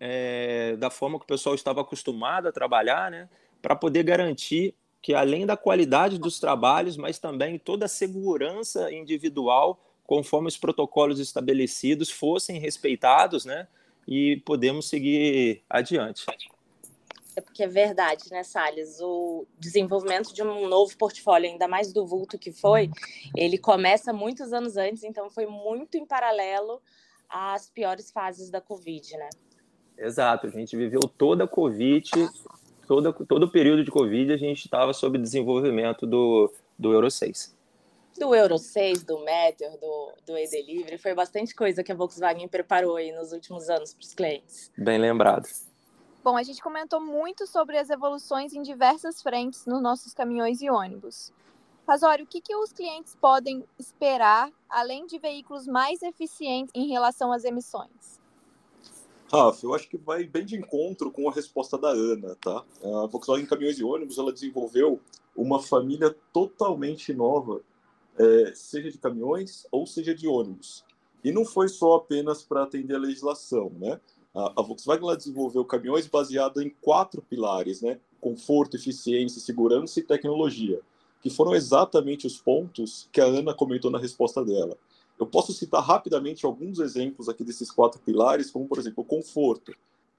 é, 0.00 0.74
da 0.78 0.90
forma 0.90 1.20
que 1.20 1.24
o 1.24 1.28
pessoal 1.28 1.54
estava 1.54 1.82
acostumado 1.82 2.48
a 2.48 2.52
trabalhar, 2.52 3.12
né? 3.12 3.28
para 3.62 3.76
poder 3.76 4.02
garantir 4.02 4.74
que, 5.00 5.14
além 5.14 5.46
da 5.46 5.56
qualidade 5.56 6.18
dos 6.18 6.40
trabalhos, 6.40 6.96
mas 6.96 7.20
também 7.20 7.60
toda 7.60 7.84
a 7.84 7.88
segurança 7.88 8.92
individual 8.92 9.78
conforme 10.06 10.48
os 10.48 10.56
protocolos 10.56 11.18
estabelecidos 11.18 12.10
fossem 12.10 12.58
respeitados, 12.58 13.44
né? 13.44 13.68
E 14.06 14.42
podemos 14.44 14.88
seguir 14.88 15.62
adiante. 15.70 16.24
É 17.34 17.40
porque 17.40 17.62
é 17.62 17.68
verdade, 17.68 18.24
né, 18.30 18.42
Salles? 18.42 19.00
O 19.00 19.46
desenvolvimento 19.58 20.34
de 20.34 20.42
um 20.42 20.68
novo 20.68 20.96
portfólio, 20.98 21.50
ainda 21.50 21.66
mais 21.66 21.92
do 21.92 22.06
vulto 22.06 22.38
que 22.38 22.52
foi, 22.52 22.90
ele 23.34 23.56
começa 23.56 24.12
muitos 24.12 24.52
anos 24.52 24.76
antes, 24.76 25.02
então 25.02 25.30
foi 25.30 25.46
muito 25.46 25.96
em 25.96 26.04
paralelo 26.04 26.82
às 27.28 27.70
piores 27.70 28.10
fases 28.10 28.50
da 28.50 28.60
Covid, 28.60 29.16
né? 29.16 29.30
Exato, 29.96 30.46
a 30.46 30.50
gente 30.50 30.76
viveu 30.76 31.00
toda 31.00 31.44
a 31.44 31.48
Covid, 31.48 32.10
todo, 32.86 33.12
todo 33.26 33.44
o 33.44 33.50
período 33.50 33.84
de 33.84 33.90
Covid, 33.90 34.32
a 34.32 34.36
gente 34.36 34.64
estava 34.64 34.92
sob 34.92 35.16
desenvolvimento 35.16 36.06
do, 36.06 36.52
do 36.78 36.92
Euro 36.92 37.10
6. 37.10 37.56
Do 38.18 38.34
Euro 38.34 38.58
6, 38.58 39.02
do 39.04 39.18
Meteor, 39.20 39.76
do, 39.78 40.12
do 40.26 40.38
E-Delivery. 40.38 40.98
Foi 40.98 41.14
bastante 41.14 41.54
coisa 41.54 41.82
que 41.82 41.92
a 41.92 41.94
Volkswagen 41.94 42.48
preparou 42.48 42.96
aí 42.96 43.12
nos 43.12 43.32
últimos 43.32 43.68
anos 43.68 43.94
para 43.94 44.02
os 44.02 44.14
clientes. 44.14 44.70
Bem 44.76 44.98
lembrado. 44.98 45.48
Bom, 46.22 46.36
a 46.36 46.42
gente 46.42 46.62
comentou 46.62 47.00
muito 47.00 47.46
sobre 47.46 47.76
as 47.76 47.90
evoluções 47.90 48.52
em 48.52 48.62
diversas 48.62 49.20
frentes 49.20 49.66
nos 49.66 49.82
nossos 49.82 50.14
caminhões 50.14 50.62
e 50.62 50.70
ônibus. 50.70 51.32
Razório, 51.86 52.24
o 52.24 52.28
que, 52.28 52.40
que 52.40 52.54
os 52.54 52.72
clientes 52.72 53.16
podem 53.20 53.64
esperar, 53.76 54.50
além 54.68 55.04
de 55.04 55.18
veículos 55.18 55.66
mais 55.66 56.00
eficientes 56.00 56.72
em 56.74 56.88
relação 56.88 57.32
às 57.32 57.44
emissões? 57.44 58.20
Rafa, 59.32 59.66
eu 59.66 59.74
acho 59.74 59.88
que 59.88 59.96
vai 59.96 60.24
bem 60.24 60.44
de 60.44 60.56
encontro 60.56 61.10
com 61.10 61.28
a 61.28 61.32
resposta 61.32 61.76
da 61.76 61.88
Ana, 61.88 62.36
tá? 62.36 62.62
A 62.84 63.06
Volkswagen 63.06 63.46
Caminhões 63.46 63.78
e 63.78 63.84
Ônibus, 63.84 64.18
ela 64.18 64.32
desenvolveu 64.32 65.00
uma 65.34 65.60
família 65.60 66.14
totalmente 66.32 67.12
nova, 67.12 67.62
é, 68.18 68.52
seja 68.54 68.90
de 68.90 68.98
caminhões 68.98 69.66
ou 69.70 69.86
seja 69.86 70.14
de 70.14 70.26
ônibus. 70.26 70.84
E 71.24 71.30
não 71.30 71.44
foi 71.44 71.68
só 71.68 71.94
apenas 71.94 72.42
para 72.42 72.64
atender 72.64 72.94
a 72.94 72.98
legislação, 72.98 73.70
né? 73.78 74.00
A, 74.34 74.60
a 74.60 74.62
Volkswagen 74.62 75.04
ela 75.04 75.16
desenvolveu 75.16 75.64
caminhões 75.64 76.06
baseados 76.06 76.62
em 76.62 76.70
quatro 76.80 77.22
pilares, 77.22 77.80
né? 77.80 77.98
Conforto, 78.20 78.76
eficiência, 78.76 79.40
segurança 79.40 80.00
e 80.00 80.02
tecnologia, 80.02 80.80
que 81.20 81.30
foram 81.30 81.54
exatamente 81.54 82.26
os 82.26 82.40
pontos 82.40 83.08
que 83.12 83.20
a 83.20 83.24
Ana 83.24 83.54
comentou 83.54 83.90
na 83.90 83.98
resposta 83.98 84.44
dela. 84.44 84.76
Eu 85.18 85.26
posso 85.26 85.52
citar 85.52 85.82
rapidamente 85.82 86.44
alguns 86.44 86.80
exemplos 86.80 87.28
aqui 87.28 87.44
desses 87.44 87.70
quatro 87.70 88.00
pilares, 88.00 88.50
como 88.50 88.66
por 88.66 88.78
exemplo 88.78 89.04
o 89.04 89.06
conforto. 89.06 89.72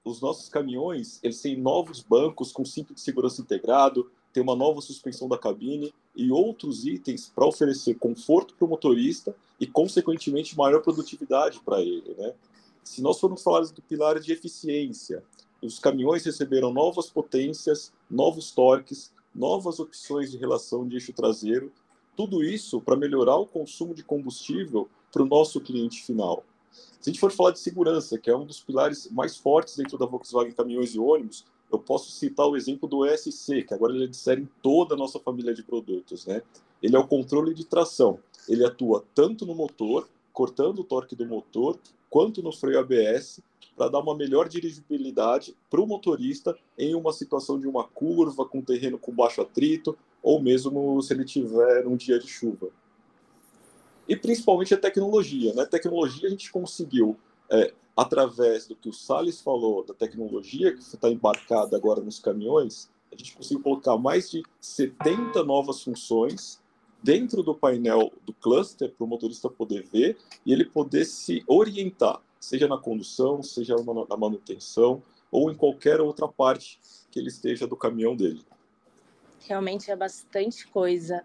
Os 0.04 0.20
nossos 0.20 0.48
caminhões 0.48 1.18
eles 1.22 1.40
têm 1.40 1.60
novos 1.60 2.00
bancos 2.00 2.52
com 2.52 2.64
cinto 2.64 2.94
de 2.94 3.00
segurança 3.00 3.42
integrado, 3.42 4.10
tem 4.34 4.42
uma 4.42 4.56
nova 4.56 4.80
suspensão 4.80 5.28
da 5.28 5.38
cabine 5.38 5.94
e 6.14 6.32
outros 6.32 6.84
itens 6.84 7.30
para 7.32 7.46
oferecer 7.46 7.94
conforto 7.94 8.52
para 8.56 8.66
o 8.66 8.68
motorista 8.68 9.34
e 9.60 9.66
consequentemente 9.66 10.56
maior 10.56 10.82
produtividade 10.82 11.60
para 11.64 11.80
ele, 11.80 12.14
né? 12.18 12.34
Se 12.82 13.00
nós 13.00 13.20
formos 13.20 13.44
falar 13.44 13.60
do 13.60 13.80
pilar 13.80 14.18
de 14.18 14.32
eficiência, 14.32 15.22
os 15.62 15.78
caminhões 15.78 16.24
receberam 16.24 16.72
novas 16.72 17.08
potências, 17.08 17.92
novos 18.10 18.50
torques, 18.50 19.12
novas 19.32 19.78
opções 19.78 20.32
de 20.32 20.36
relação 20.36 20.86
de 20.86 20.96
eixo 20.96 21.12
traseiro, 21.12 21.72
tudo 22.16 22.42
isso 22.42 22.80
para 22.80 22.96
melhorar 22.96 23.36
o 23.36 23.46
consumo 23.46 23.94
de 23.94 24.02
combustível 24.02 24.88
para 25.12 25.22
o 25.22 25.26
nosso 25.26 25.60
cliente 25.60 26.02
final. 26.02 26.44
Se 27.00 27.08
a 27.08 27.12
gente 27.12 27.20
for 27.20 27.30
falar 27.30 27.52
de 27.52 27.60
segurança, 27.60 28.18
que 28.18 28.28
é 28.28 28.36
um 28.36 28.44
dos 28.44 28.60
pilares 28.60 29.08
mais 29.12 29.36
fortes 29.36 29.76
dentro 29.76 29.96
da 29.96 30.06
Volkswagen 30.06 30.52
Caminhões 30.52 30.92
e 30.92 30.98
Ônibus, 30.98 31.44
eu 31.74 31.78
posso 31.78 32.10
citar 32.10 32.46
o 32.46 32.56
exemplo 32.56 32.88
do 32.88 33.06
ESC, 33.06 33.62
que 33.62 33.74
agora 33.74 33.92
ele 33.92 34.04
é 34.04 34.08
de 34.08 34.16
série 34.16 34.42
em 34.42 34.48
toda 34.62 34.94
a 34.94 34.98
nossa 34.98 35.18
família 35.18 35.54
de 35.54 35.62
produtos. 35.62 36.26
Né? 36.26 36.42
Ele 36.82 36.96
é 36.96 36.98
o 36.98 37.06
controle 37.06 37.54
de 37.54 37.64
tração. 37.64 38.18
Ele 38.48 38.64
atua 38.64 39.04
tanto 39.14 39.44
no 39.44 39.54
motor, 39.54 40.08
cortando 40.32 40.80
o 40.80 40.84
torque 40.84 41.14
do 41.14 41.26
motor, 41.26 41.78
quanto 42.10 42.42
no 42.42 42.52
freio 42.52 42.78
ABS, 42.78 43.40
para 43.76 43.88
dar 43.88 44.00
uma 44.00 44.16
melhor 44.16 44.48
dirigibilidade 44.48 45.54
para 45.68 45.80
o 45.80 45.86
motorista 45.86 46.56
em 46.78 46.94
uma 46.94 47.12
situação 47.12 47.58
de 47.58 47.66
uma 47.66 47.84
curva, 47.84 48.44
com 48.46 48.62
terreno 48.62 48.98
com 48.98 49.12
baixo 49.12 49.40
atrito, 49.40 49.96
ou 50.22 50.40
mesmo 50.40 51.00
se 51.02 51.12
ele 51.12 51.24
tiver 51.24 51.86
um 51.86 51.96
dia 51.96 52.18
de 52.18 52.28
chuva. 52.28 52.68
E 54.08 54.14
principalmente 54.14 54.74
a 54.74 54.78
tecnologia. 54.78 55.52
Né? 55.54 55.64
Tecnologia 55.66 56.28
a 56.28 56.30
gente 56.30 56.52
conseguiu, 56.52 57.16
é, 57.54 57.72
através 57.96 58.66
do 58.66 58.74
que 58.74 58.88
o 58.88 58.92
Salles 58.92 59.40
falou, 59.40 59.84
da 59.84 59.94
tecnologia 59.94 60.72
que 60.72 60.80
está 60.80 61.08
embarcada 61.08 61.76
agora 61.76 62.00
nos 62.00 62.18
caminhões, 62.18 62.90
a 63.12 63.16
gente 63.16 63.36
conseguiu 63.36 63.62
colocar 63.62 63.96
mais 63.96 64.30
de 64.30 64.42
70 64.60 65.44
novas 65.44 65.82
funções 65.82 66.60
dentro 67.02 67.42
do 67.42 67.54
painel 67.54 68.12
do 68.24 68.32
cluster 68.32 68.90
para 68.90 69.04
o 69.04 69.06
motorista 69.06 69.48
poder 69.48 69.84
ver 69.84 70.16
e 70.44 70.52
ele 70.52 70.64
poder 70.64 71.04
se 71.04 71.44
orientar, 71.46 72.20
seja 72.40 72.66
na 72.66 72.78
condução, 72.78 73.42
seja 73.42 73.76
na 73.76 74.16
manutenção 74.16 75.02
ou 75.30 75.50
em 75.50 75.54
qualquer 75.54 76.00
outra 76.00 76.26
parte 76.26 76.80
que 77.10 77.18
ele 77.20 77.28
esteja 77.28 77.66
do 77.66 77.76
caminhão 77.76 78.16
dele. 78.16 78.44
Realmente 79.46 79.90
é 79.90 79.96
bastante 79.96 80.66
coisa. 80.66 81.22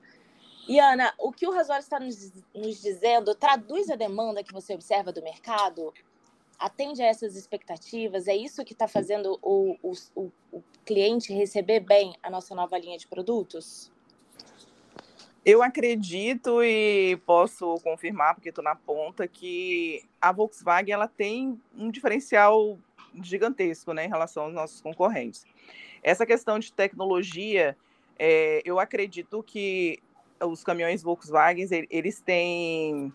E 0.68 0.80
Ana, 0.80 1.12
o 1.18 1.32
que 1.32 1.48
o 1.48 1.52
Rasório 1.52 1.82
está 1.82 2.00
nos 2.00 2.82
dizendo 2.82 3.34
traduz 3.34 3.90
a 3.90 3.96
demanda 3.96 4.44
que 4.44 4.54
você 4.54 4.76
observa 4.76 5.12
do 5.12 5.24
mercado? 5.24 5.92
Atende 6.60 7.02
a 7.02 7.06
essas 7.06 7.36
expectativas? 7.36 8.28
É 8.28 8.36
isso 8.36 8.66
que 8.66 8.74
está 8.74 8.88
fazendo 8.88 9.40
o, 9.42 9.78
o, 9.82 10.32
o 10.52 10.64
cliente 10.86 11.34
receber 11.34 11.80
bem 11.80 12.16
a 12.22 12.30
nossa 12.30 12.54
nova 12.54 12.78
linha 12.78 12.98
de 12.98 13.08
produtos? 13.08 13.90
Eu 15.46 15.64
acredito 15.64 16.62
e 16.62 17.16
posso 17.26 17.76
confirmar, 17.82 18.36
porque 18.36 18.50
estou 18.50 18.64
na 18.64 18.76
ponta, 18.76 19.26
que 19.26 20.04
a 20.20 20.34
Volkswagen 20.34 20.94
ela 20.94 21.08
tem 21.08 21.60
um 21.74 21.90
diferencial 21.90 22.78
gigantesco 23.22 23.94
né, 23.94 24.06
em 24.06 24.10
relação 24.10 24.44
aos 24.44 24.54
nossos 24.54 24.82
concorrentes. 24.82 25.46
Essa 26.04 26.26
questão 26.26 26.60
de 26.60 26.74
tecnologia, 26.74 27.76
é, 28.18 28.62
eu 28.66 28.80
acredito 28.80 29.42
que 29.42 30.00
os 30.42 30.64
caminhões 30.64 31.02
Volkswagen 31.02 31.68
eles 31.90 32.20
têm 32.20 33.14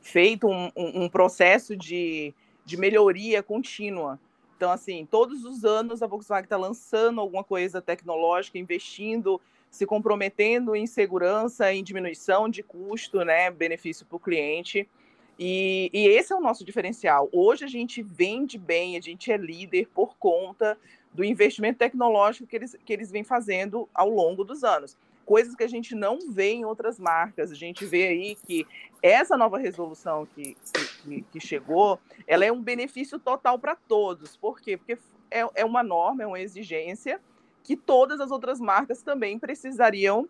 feito 0.00 0.46
um, 0.46 0.70
um, 0.76 1.04
um 1.04 1.08
processo 1.08 1.76
de, 1.76 2.34
de 2.64 2.76
melhoria 2.76 3.42
contínua. 3.42 4.18
Então, 4.56 4.70
assim, 4.70 5.06
todos 5.10 5.44
os 5.44 5.64
anos 5.64 6.02
a 6.02 6.06
Volkswagen 6.06 6.44
está 6.44 6.56
lançando 6.56 7.20
alguma 7.20 7.44
coisa 7.44 7.82
tecnológica, 7.82 8.58
investindo 8.58 9.40
se 9.70 9.84
comprometendo 9.84 10.76
em 10.76 10.86
segurança, 10.86 11.72
em 11.72 11.82
diminuição 11.82 12.48
de 12.48 12.62
custo, 12.62 13.24
né, 13.24 13.50
benefício 13.50 14.06
para 14.06 14.16
o 14.16 14.20
cliente. 14.20 14.88
E, 15.36 15.90
e, 15.92 16.06
esse 16.06 16.32
é 16.32 16.36
o 16.36 16.40
nosso 16.40 16.64
diferencial. 16.64 17.28
Hoje 17.32 17.64
a 17.64 17.68
gente 17.68 18.00
vende 18.00 18.56
bem, 18.56 18.96
a 18.96 19.00
gente 19.00 19.32
é 19.32 19.36
líder 19.36 19.88
por 19.92 20.16
conta 20.16 20.78
do 21.12 21.24
investimento 21.24 21.78
tecnológico 21.78 22.46
que 22.46 22.54
eles, 22.54 22.76
que 22.84 22.92
eles 22.92 23.10
vêm 23.10 23.24
fazendo 23.24 23.88
ao 23.92 24.08
longo 24.08 24.44
dos 24.44 24.62
anos. 24.62 24.96
Coisas 25.24 25.54
que 25.54 25.64
a 25.64 25.68
gente 25.68 25.94
não 25.94 26.18
vê 26.30 26.52
em 26.52 26.64
outras 26.64 26.98
marcas. 26.98 27.50
A 27.50 27.54
gente 27.54 27.84
vê 27.84 28.08
aí 28.08 28.34
que 28.34 28.66
essa 29.02 29.36
nova 29.36 29.58
resolução 29.58 30.26
que, 30.26 30.56
que, 31.02 31.22
que 31.22 31.40
chegou, 31.40 31.98
ela 32.26 32.44
é 32.44 32.52
um 32.52 32.62
benefício 32.62 33.18
total 33.18 33.58
para 33.58 33.76
todos. 33.76 34.36
Por 34.36 34.60
quê? 34.60 34.76
Porque 34.76 34.98
é, 35.30 35.46
é 35.54 35.64
uma 35.64 35.82
norma, 35.82 36.22
é 36.22 36.26
uma 36.26 36.40
exigência 36.40 37.20
que 37.62 37.76
todas 37.76 38.20
as 38.20 38.30
outras 38.30 38.60
marcas 38.60 39.02
também 39.02 39.38
precisariam 39.38 40.28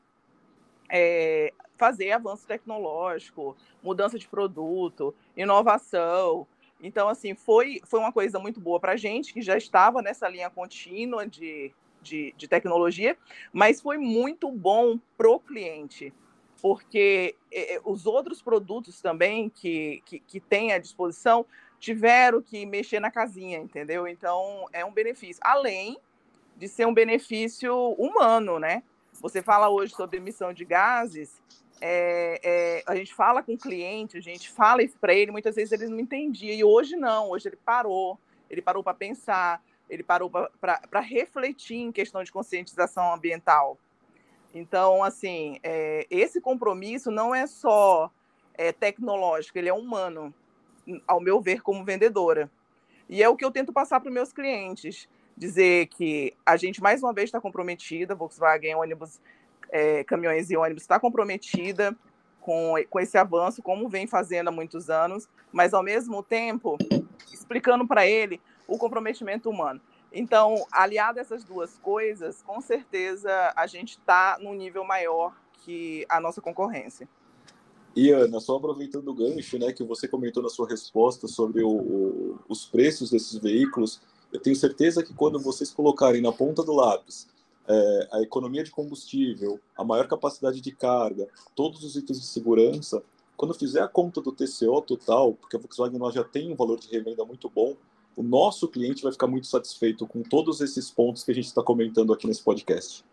é, 0.89 1.53
fazer 1.77 2.13
avanço 2.13 2.47
tecnológico, 2.47 3.57
mudança 3.83 4.19
de 4.19 4.29
produto, 4.29 5.15
inovação. 5.37 6.47
Então, 6.81 7.09
assim, 7.09 7.35
foi, 7.35 7.81
foi 7.85 8.01
uma 8.01 8.13
coisa 8.13 8.39
muito 8.39 8.61
boa 8.61 8.79
para 8.79 8.93
a 8.93 8.97
gente, 8.97 9.33
que 9.33 9.43
já 9.43 9.57
estava 9.57 10.01
nessa 10.03 10.29
linha 10.29 10.51
contínua 10.51 11.27
de, 11.27 11.73
de, 12.05 12.35
de 12.37 12.47
tecnologia, 12.47 13.17
mas 13.53 13.81
foi 13.81 13.99
muito 13.99 14.51
bom 14.53 15.01
para 15.17 15.29
o 15.29 15.41
cliente, 15.41 16.13
porque 16.63 17.35
é, 17.53 17.81
os 17.85 18.07
outros 18.07 18.41
produtos 18.41 19.01
também 19.01 19.49
que, 19.49 20.03
que, 20.05 20.21
que 20.21 20.39
tem 20.39 20.73
à 20.73 20.79
disposição 20.79 21.45
tiveram 21.81 22.41
que 22.41 22.65
mexer 22.65 23.01
na 23.01 23.11
casinha, 23.11 23.59
entendeu? 23.59 24.07
Então, 24.07 24.67
é 24.73 24.85
um 24.85 24.93
benefício. 24.93 25.41
Além 25.45 25.99
de 26.57 26.69
ser 26.69 26.87
um 26.87 26.95
benefício 26.95 27.75
humano, 27.99 28.59
né? 28.59 28.83
Você 29.21 29.43
fala 29.43 29.69
hoje 29.69 29.95
sobre 29.95 30.19
emissão 30.19 30.53
de 30.53 30.65
gases, 30.65 31.41
é, 31.81 32.41
é, 32.43 32.83
a 32.87 32.95
gente 32.97 33.15
fala 33.15 33.43
com 33.43 33.53
o 33.53 33.59
cliente, 33.59 34.17
a 34.17 34.21
gente 34.21 34.51
fala 34.51 34.83
isso 34.83 34.97
para 34.99 35.13
ele, 35.13 35.31
muitas 35.31 35.57
vezes 35.57 35.73
ele 35.73 35.89
não 35.89 36.01
entendia, 36.01 36.55
e 36.55 36.65
hoje 36.65 36.97
não, 36.97 37.31
hoje 37.31 37.49
ele 37.49 37.59
parou, 37.65 38.19
ele 38.49 38.63
parou 38.63 38.83
para 38.83 38.95
pensar, 38.95 39.63
ele 39.95 40.03
parou 40.03 40.31
para 40.31 41.01
refletir 41.01 41.77
em 41.77 41.93
questão 41.93 42.23
de 42.23 42.33
conscientização 42.33 43.15
ambiental. 43.15 43.79
Então, 44.53 45.03
assim, 45.03 45.59
é, 45.63 46.07
esse 46.11 46.41
compromisso 46.41 47.11
não 47.11 47.35
é 47.35 47.47
só 47.47 48.11
é, 48.55 48.73
tecnológico, 48.73 49.59
ele 49.59 49.69
é 49.69 49.73
humano, 49.73 50.33
ao 51.07 51.21
meu 51.21 51.41
ver, 51.41 51.63
como 51.63 51.85
vendedora. 51.85 52.51
E 53.09 53.23
é 53.23 53.29
o 53.29 53.37
que 53.37 53.45
eu 53.45 53.51
tento 53.51 53.73
passar 53.73 54.01
para 54.01 54.09
os 54.09 54.15
meus 54.15 54.33
clientes 54.33 55.09
dizer 55.37 55.89
que 55.89 56.33
a 56.47 56.57
gente 56.57 56.81
mais 56.81 57.03
uma 57.03 57.13
vez 57.13 57.29
está 57.29 57.41
comprometida, 57.41 58.15
Volkswagen 58.15 58.77
ônibus, 58.77 59.21
é, 59.71 60.05
caminhões 60.05 60.51
e 60.51 60.57
ônibus 60.57 60.83
está 60.83 61.01
comprometida 61.01 61.97
com, 62.41 62.75
com 62.89 63.01
esse 63.01 63.19
avanço, 63.19 63.63
como 63.63 63.89
vem 63.89 64.07
fazendo 64.07 64.49
há 64.49 64.53
muitos 64.53 64.89
anos, 64.89 65.29
mas 65.51 65.75
ao 65.75 65.83
mesmo 65.83 66.23
tempo 66.23 66.79
explicando 67.33 67.87
para 67.87 68.07
ele 68.07 68.41
o 68.67 68.79
comprometimento 68.79 69.51
humano. 69.51 69.81
Então, 70.13 70.65
aliado 70.71 71.19
a 71.19 71.23
essas 71.23 71.43
duas 71.43 71.77
coisas, 71.79 72.43
com 72.43 72.61
certeza 72.61 73.53
a 73.57 73.67
gente 73.67 73.99
está 73.99 74.39
num 74.41 74.55
nível 74.55 74.85
maior 74.85 75.35
que 75.65 76.07
a 76.09 76.21
nossa 76.21 76.41
concorrência. 76.41 77.09
E 77.97 78.11
Ana, 78.11 78.41
só 78.41 78.57
aproveitando 78.57 79.09
o 79.09 79.15
gancho, 79.15 79.59
né, 79.59 79.73
que 79.73 79.85
você 79.85 80.09
comentou 80.09 80.43
na 80.43 80.49
sua 80.49 80.69
resposta 80.69 81.29
sobre 81.29 81.63
o, 81.63 81.71
o, 81.71 82.39
os 82.49 82.67
preços 82.67 83.11
desses 83.11 83.39
veículos, 83.39 84.01
eu 84.33 84.41
tenho 84.41 84.57
certeza 84.57 85.03
que 85.03 85.15
quando 85.15 85.39
vocês 85.39 85.71
colocarem 85.71 86.21
na 86.21 86.33
ponta 86.33 86.63
do 86.65 86.73
lápis 86.73 87.29
é, 87.69 88.09
a 88.13 88.23
economia 88.23 88.65
de 88.65 88.71
combustível, 88.71 89.61
a 89.77 89.85
maior 89.85 90.09
capacidade 90.09 90.61
de 90.61 90.73
carga, 90.73 91.29
todos 91.55 91.85
os 91.85 91.97
itens 91.97 92.21
de 92.21 92.27
segurança, 92.27 93.03
quando 93.37 93.55
fizer 93.55 93.81
a 93.81 93.89
conta 93.89 94.21
do 94.21 94.33
TCO 94.33 94.81
total, 94.83 95.35
porque 95.35 95.57
a 95.57 95.59
Volkswagen 95.59 96.01
já 96.13 96.25
tem 96.25 96.53
um 96.53 96.57
valor 96.57 96.79
de 96.79 96.89
revenda 96.89 97.25
muito 97.25 97.49
bom, 97.49 97.77
o 98.17 98.23
nosso 98.23 98.69
cliente 98.69 99.03
vai 99.03 99.13
ficar 99.13 99.27
muito 99.27 99.47
satisfeito 99.47 100.07
com 100.07 100.23
todos 100.23 100.61
esses 100.61 100.91
pontos 100.91 101.25
que 101.25 101.31
a 101.31 101.35
gente 101.35 101.47
está 101.47 101.63
comentando 101.63 102.13
aqui 102.13 102.27
nesse 102.27 102.43
podcast. 102.43 103.05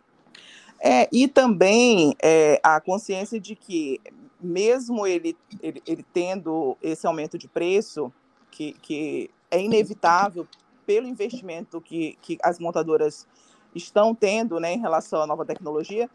É, 0.79 1.08
e 1.12 1.27
também 1.27 2.15
é, 2.22 2.60
a 2.63 2.81
consciência 2.81 3.39
de 3.39 3.55
que, 3.55 4.01
mesmo 4.39 5.05
ele, 5.05 5.38
ele, 5.62 5.81
ele, 5.86 6.05
tendo 6.12 6.75
esse 6.81 7.05
aumento 7.05 7.38
de 7.38 7.48
preço, 7.48 8.12
que, 8.50 8.74
que 8.74 9.29
é 9.51 9.62
inevitável 9.62 10.48
pelo 10.86 11.08
investimento 11.08 11.79
que, 11.79 12.17
que 12.22 12.38
as 12.43 12.58
montadoras 12.58 13.27
estão 13.75 14.15
tendo 14.15 14.60
né, 14.60 14.74
em 14.74 14.79
relação 14.79 15.22
à 15.22 15.27
nova 15.27 15.46
tecnologia, 15.46 16.10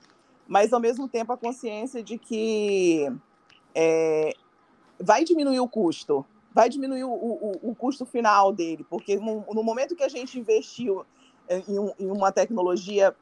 mas, 0.49 0.73
ao 0.73 0.81
mesmo 0.81 1.09
tempo, 1.09 1.33
a 1.33 1.37
consciência 1.37 2.03
de 2.03 2.19
que 2.19 3.09
é, 3.75 4.33
vai 5.01 5.25
diminuir 5.25 5.61
o 5.61 5.69
custo, 5.69 6.25
vai 6.57 6.71
diminuir 6.71 7.05
o, 7.05 7.13
o, 7.13 7.71
o 7.71 7.75
custo 7.75 8.07
final 8.07 8.51
dele, 8.51 8.83
porque 8.89 9.17
no, 9.17 9.45
no, 9.53 9.63
momento 9.63 9.95
que 9.95 10.03
a 10.03 10.09
gente 10.09 10.41
investiu 10.41 11.05
em, 11.51 11.79
um, 11.79 11.93
em, 11.99 12.11
uma 12.11 12.33
tecnologia, 12.33 13.15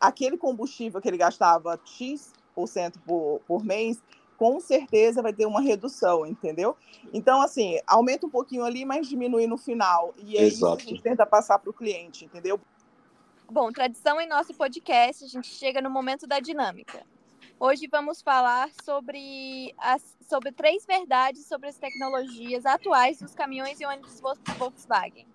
aquele 0.00 0.36
combustível 0.36 1.00
que 1.00 1.06
ele 1.06 1.16
gastava 1.16 1.78
X% 1.84 2.98
por, 3.06 3.40
por 3.46 3.64
mês, 3.64 4.02
com 4.36 4.58
certeza 4.58 5.22
vai 5.22 5.32
ter 5.32 5.46
uma 5.46 5.60
redução, 5.60 6.26
entendeu? 6.26 6.76
Então, 7.12 7.40
assim, 7.40 7.78
aumenta 7.86 8.26
um 8.26 8.30
pouquinho 8.30 8.64
ali, 8.64 8.84
mas 8.84 9.06
diminui 9.06 9.46
no 9.46 9.56
final. 9.56 10.12
E 10.18 10.36
é 10.36 10.42
Exato. 10.42 10.48
isso 10.48 10.76
que 10.78 10.82
a 10.82 10.88
gente 10.96 11.02
tenta 11.02 11.24
passar 11.24 11.60
para 11.60 11.70
o 11.70 11.72
cliente, 11.72 12.24
entendeu? 12.24 12.60
Bom, 13.48 13.70
tradição 13.70 14.20
em 14.20 14.26
nosso 14.26 14.52
podcast, 14.52 15.22
a 15.22 15.28
gente 15.28 15.46
chega 15.46 15.80
no 15.80 15.90
momento 15.90 16.26
da 16.26 16.40
dinâmica. 16.40 17.06
Hoje 17.62 17.86
vamos 17.92 18.22
falar 18.22 18.70
sobre, 18.82 19.74
as, 19.76 20.16
sobre 20.26 20.50
três 20.50 20.86
verdades 20.86 21.44
sobre 21.44 21.68
as 21.68 21.76
tecnologias 21.76 22.64
atuais 22.64 23.18
dos 23.20 23.34
caminhões 23.34 23.78
e 23.78 23.84
ônibus 23.84 24.18
Volkswagen. 24.56 25.26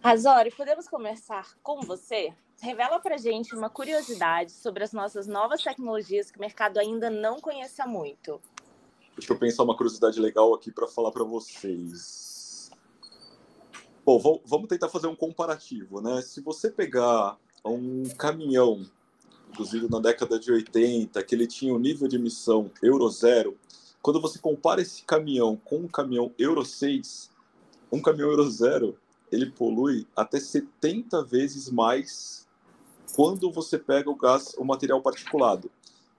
Razori, 0.00 0.52
podemos 0.52 0.86
começar 0.86 1.56
com 1.60 1.80
você? 1.80 2.32
Revela 2.60 3.00
para 3.00 3.16
gente 3.16 3.52
uma 3.52 3.68
curiosidade 3.68 4.52
sobre 4.52 4.84
as 4.84 4.92
nossas 4.92 5.26
novas 5.26 5.60
tecnologias 5.60 6.30
que 6.30 6.38
o 6.38 6.40
mercado 6.40 6.78
ainda 6.78 7.10
não 7.10 7.40
conheça 7.40 7.84
muito. 7.84 8.40
Deixa 9.16 9.32
eu 9.32 9.38
pensar 9.40 9.64
uma 9.64 9.76
curiosidade 9.76 10.20
legal 10.20 10.54
aqui 10.54 10.70
para 10.70 10.86
falar 10.86 11.10
para 11.10 11.24
vocês. 11.24 12.70
Bom, 14.06 14.40
vamos 14.46 14.68
tentar 14.68 14.88
fazer 14.88 15.08
um 15.08 15.16
comparativo, 15.16 16.00
né? 16.00 16.22
Se 16.22 16.40
você 16.40 16.70
pegar 16.70 17.36
um 17.64 18.04
caminhão 18.16 18.88
produzido 19.52 19.88
na 19.88 20.00
década 20.00 20.38
de 20.38 20.50
80, 20.50 21.22
que 21.22 21.34
ele 21.34 21.46
tinha 21.46 21.74
um 21.74 21.78
nível 21.78 22.08
de 22.08 22.16
emissão 22.16 22.70
Euro 22.82 23.08
0, 23.08 23.56
quando 24.00 24.20
você 24.20 24.38
compara 24.38 24.80
esse 24.80 25.02
caminhão 25.04 25.56
com 25.64 25.76
um 25.76 25.88
caminhão 25.88 26.32
Euro 26.38 26.64
6, 26.64 27.30
um 27.92 28.00
caminhão 28.00 28.30
Euro 28.30 28.50
0, 28.50 28.96
ele 29.30 29.46
polui 29.46 30.06
até 30.16 30.40
70 30.40 31.22
vezes 31.24 31.70
mais 31.70 32.48
quando 33.14 33.50
você 33.50 33.78
pega 33.78 34.10
o 34.10 34.16
gás, 34.16 34.54
o 34.56 34.64
material 34.64 35.00
particulado, 35.02 35.70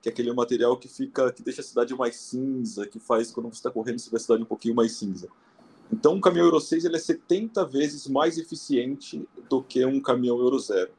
que 0.02 0.08
é 0.08 0.12
aquele 0.12 0.32
material 0.32 0.78
que 0.78 0.88
fica, 0.88 1.32
que 1.32 1.42
deixa 1.42 1.62
a 1.62 1.64
cidade 1.64 1.96
mais 1.96 2.16
cinza, 2.16 2.86
que 2.86 3.00
faz 3.00 3.32
quando 3.32 3.50
você 3.50 3.56
está 3.56 3.72
correndo 3.72 4.00
vê 4.10 4.18
a 4.18 4.20
cidade 4.20 4.44
um 4.44 4.46
pouquinho 4.46 4.76
mais 4.76 4.94
cinza. 4.94 5.28
Então, 5.92 6.14
um 6.16 6.22
caminhão 6.22 6.46
Euro 6.46 6.60
6 6.60 6.86
ele 6.86 6.96
é 6.96 7.00
70 7.00 7.66
vezes 7.66 8.08
mais 8.08 8.38
eficiente 8.38 9.28
do 9.50 9.62
que 9.62 9.86
um 9.86 10.00
caminhão 10.00 10.40
Euro 10.40 10.58
0. 10.58 10.92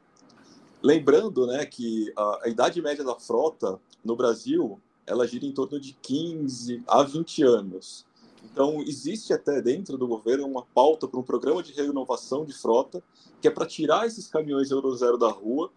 Lembrando 0.85 1.47
né, 1.47 1.65
que 1.65 2.13
a, 2.15 2.41
a, 2.45 2.49
idade 2.51 2.83
média 2.83 3.03
da 3.03 3.15
frota 3.15 3.81
no 4.05 4.15
Brasil 4.15 4.79
ela 5.07 5.27
gira 5.27 5.47
em 5.47 5.53
torno 5.53 5.81
de 5.81 5.95
15 5.95 6.83
a 6.87 7.03
20 7.03 7.43
anos. 7.43 8.05
Então, 8.45 8.83
existe 8.83 9.33
até 9.33 9.63
dentro 9.63 9.97
do 9.97 10.07
governo 10.07 10.47
uma 10.47 10.63
pauta 10.63 11.09
para 11.09 11.19
um 11.19 11.23
programa 11.23 11.63
de 11.63 11.73
renovação 11.73 12.45
de 12.45 12.53
frota, 12.53 13.03
que 13.41 13.49
é 13.49 13.51
para 13.51 13.65
tirar 13.65 14.07
esses 14.07 14.29
caminhões 14.29 14.71
Euro 14.71 14.95
Zero 14.95 15.17
da 15.17 15.31
rua 15.31 15.71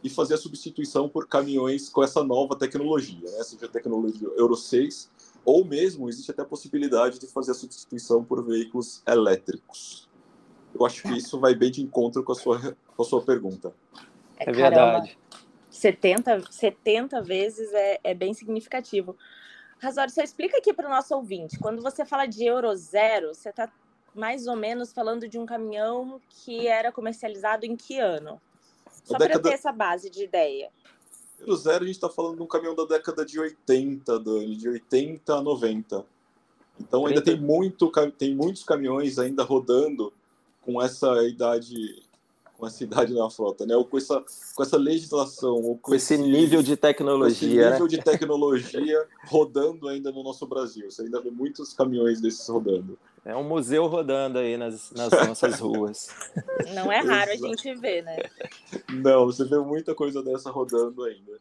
e 0.00 0.08
fazer 0.08 0.34
a 0.34 0.38
substituição 0.38 1.08
por 1.08 1.26
caminhões 1.26 1.88
com 1.88 2.04
essa 2.04 2.22
nova 2.22 2.54
tecnologia, 2.54 3.28
né? 3.32 3.42
seja 3.42 3.66
a 3.66 3.68
tecnologia 3.68 4.28
Euro 4.36 4.54
6, 4.54 5.10
ou 5.44 5.64
mesmo 5.64 6.08
existe 6.08 6.30
até 6.30 6.42
a 6.42 6.46
possibilidade 6.46 7.18
de 7.18 7.26
fazer 7.26 7.50
a 7.50 7.54
substituição 7.54 8.22
por 8.22 8.44
veículos 8.44 9.02
elétricos. 9.08 10.08
Eu 10.72 10.86
acho 10.86 11.02
que 11.02 11.18
isso 11.18 11.40
vai 11.40 11.52
bem 11.52 11.72
de 11.72 11.82
encontro 11.82 12.22
com 12.22 12.30
a 12.30 12.36
sua, 12.36 12.76
com 12.96 13.02
a 13.02 13.04
sua 13.04 13.20
pergunta. 13.22 13.74
É, 14.46 14.50
é 14.50 14.52
verdade. 14.52 15.18
70, 15.70 16.50
70 16.50 17.22
vezes 17.22 17.72
é, 17.72 18.00
é 18.04 18.14
bem 18.14 18.34
significativo. 18.34 19.16
Razori, 19.78 20.10
você 20.10 20.22
explica 20.22 20.58
aqui 20.58 20.72
para 20.72 20.86
o 20.86 20.90
nosso 20.90 21.14
ouvinte. 21.14 21.58
Quando 21.58 21.82
você 21.82 22.04
fala 22.04 22.26
de 22.26 22.44
Euro 22.44 22.74
Zero, 22.76 23.34
você 23.34 23.48
está 23.48 23.70
mais 24.14 24.46
ou 24.46 24.54
menos 24.54 24.92
falando 24.92 25.26
de 25.26 25.38
um 25.38 25.46
caminhão 25.46 26.20
que 26.28 26.66
era 26.66 26.92
comercializado 26.92 27.64
em 27.64 27.74
que 27.74 27.98
ano? 27.98 28.40
Só 29.04 29.16
década... 29.16 29.40
para 29.40 29.50
ter 29.50 29.54
essa 29.56 29.72
base 29.72 30.10
de 30.10 30.24
ideia. 30.24 30.70
Euro 31.40 31.56
Zero, 31.56 31.84
a 31.84 31.86
gente 31.86 31.96
está 31.96 32.08
falando 32.08 32.36
de 32.36 32.42
um 32.42 32.46
caminhão 32.46 32.74
da 32.74 32.84
década 32.84 33.24
de 33.24 33.40
80, 33.40 34.20
Dani, 34.20 34.56
de 34.56 34.68
80 34.68 35.34
a 35.34 35.42
90. 35.42 36.06
Então 36.78 37.06
ainda 37.06 37.22
tem, 37.22 37.40
muito, 37.40 37.90
tem 38.16 38.34
muitos 38.34 38.62
caminhões 38.62 39.18
ainda 39.18 39.42
rodando 39.42 40.12
com 40.60 40.80
essa 40.80 41.22
idade 41.24 42.02
com 42.62 42.68
essa 42.68 42.84
idade 42.84 43.12
na 43.12 43.28
frota, 43.28 43.66
né? 43.66 43.74
Ou 43.74 43.84
com 43.84 43.98
essa, 43.98 44.24
com 44.54 44.62
essa 44.62 44.76
legislação, 44.76 45.54
ou 45.54 45.74
com, 45.74 45.90
com 45.90 45.94
esse, 45.96 46.14
esse, 46.14 46.22
nível 46.22 46.62
de 46.62 46.76
tecnologia, 46.76 47.60
esse 47.60 47.70
nível 47.70 47.80
né? 47.80 47.88
de 47.88 47.98
tecnologia 47.98 49.04
rodando 49.26 49.88
ainda 49.88 50.12
no 50.12 50.22
nosso 50.22 50.46
Brasil. 50.46 50.88
Você 50.88 51.02
ainda 51.02 51.20
vê 51.20 51.28
muitos 51.28 51.74
caminhões 51.74 52.20
desses 52.20 52.48
rodando. 52.48 52.96
É 53.24 53.34
um 53.34 53.42
museu 53.42 53.88
rodando 53.88 54.38
aí 54.38 54.56
nas, 54.56 54.92
nas 54.92 55.10
nossas 55.26 55.58
ruas. 55.58 56.08
Não 56.72 56.92
é 56.92 57.00
raro 57.00 57.32
a 57.32 57.36
gente 57.36 57.74
ver, 57.74 58.04
né? 58.04 58.16
Não, 58.92 59.26
você 59.26 59.44
vê 59.44 59.58
muita 59.58 59.92
coisa 59.92 60.22
dessa 60.22 60.48
rodando 60.48 61.02
ainda. 61.02 61.32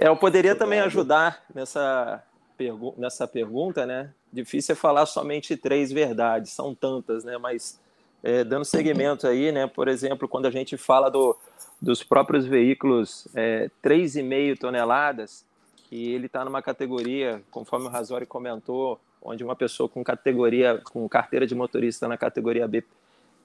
É, 0.00 0.06
eu 0.06 0.16
poderia 0.16 0.54
também 0.54 0.78
ajudar 0.78 1.44
nessa, 1.52 2.22
pergu 2.56 2.94
nessa 2.96 3.26
pergunta, 3.26 3.84
né? 3.84 4.14
Difícil 4.32 4.74
é 4.74 4.76
falar 4.76 5.06
somente 5.06 5.56
três 5.56 5.90
verdades, 5.90 6.52
são 6.52 6.72
tantas, 6.72 7.24
né? 7.24 7.36
Mas 7.36 7.80
é, 8.22 8.44
dando 8.44 8.64
seguimento 8.64 9.26
aí, 9.26 9.52
né? 9.52 9.66
Por 9.66 9.88
exemplo, 9.88 10.28
quando 10.28 10.46
a 10.46 10.50
gente 10.50 10.76
fala 10.76 11.10
do, 11.10 11.36
dos 11.80 12.02
próprios 12.02 12.46
veículos 12.46 13.28
é, 13.34 13.70
3,5 13.82 14.58
toneladas, 14.58 15.44
que 15.88 16.12
ele 16.12 16.26
está 16.26 16.44
numa 16.44 16.60
categoria, 16.60 17.42
conforme 17.50 17.86
o 17.86 17.90
Razori 17.90 18.26
comentou, 18.26 19.00
onde 19.22 19.42
uma 19.42 19.56
pessoa 19.56 19.88
com 19.88 20.04
categoria, 20.04 20.80
com 20.92 21.08
carteira 21.08 21.46
de 21.46 21.54
motorista 21.54 22.06
na 22.06 22.16
categoria 22.16 22.68
B 22.68 22.84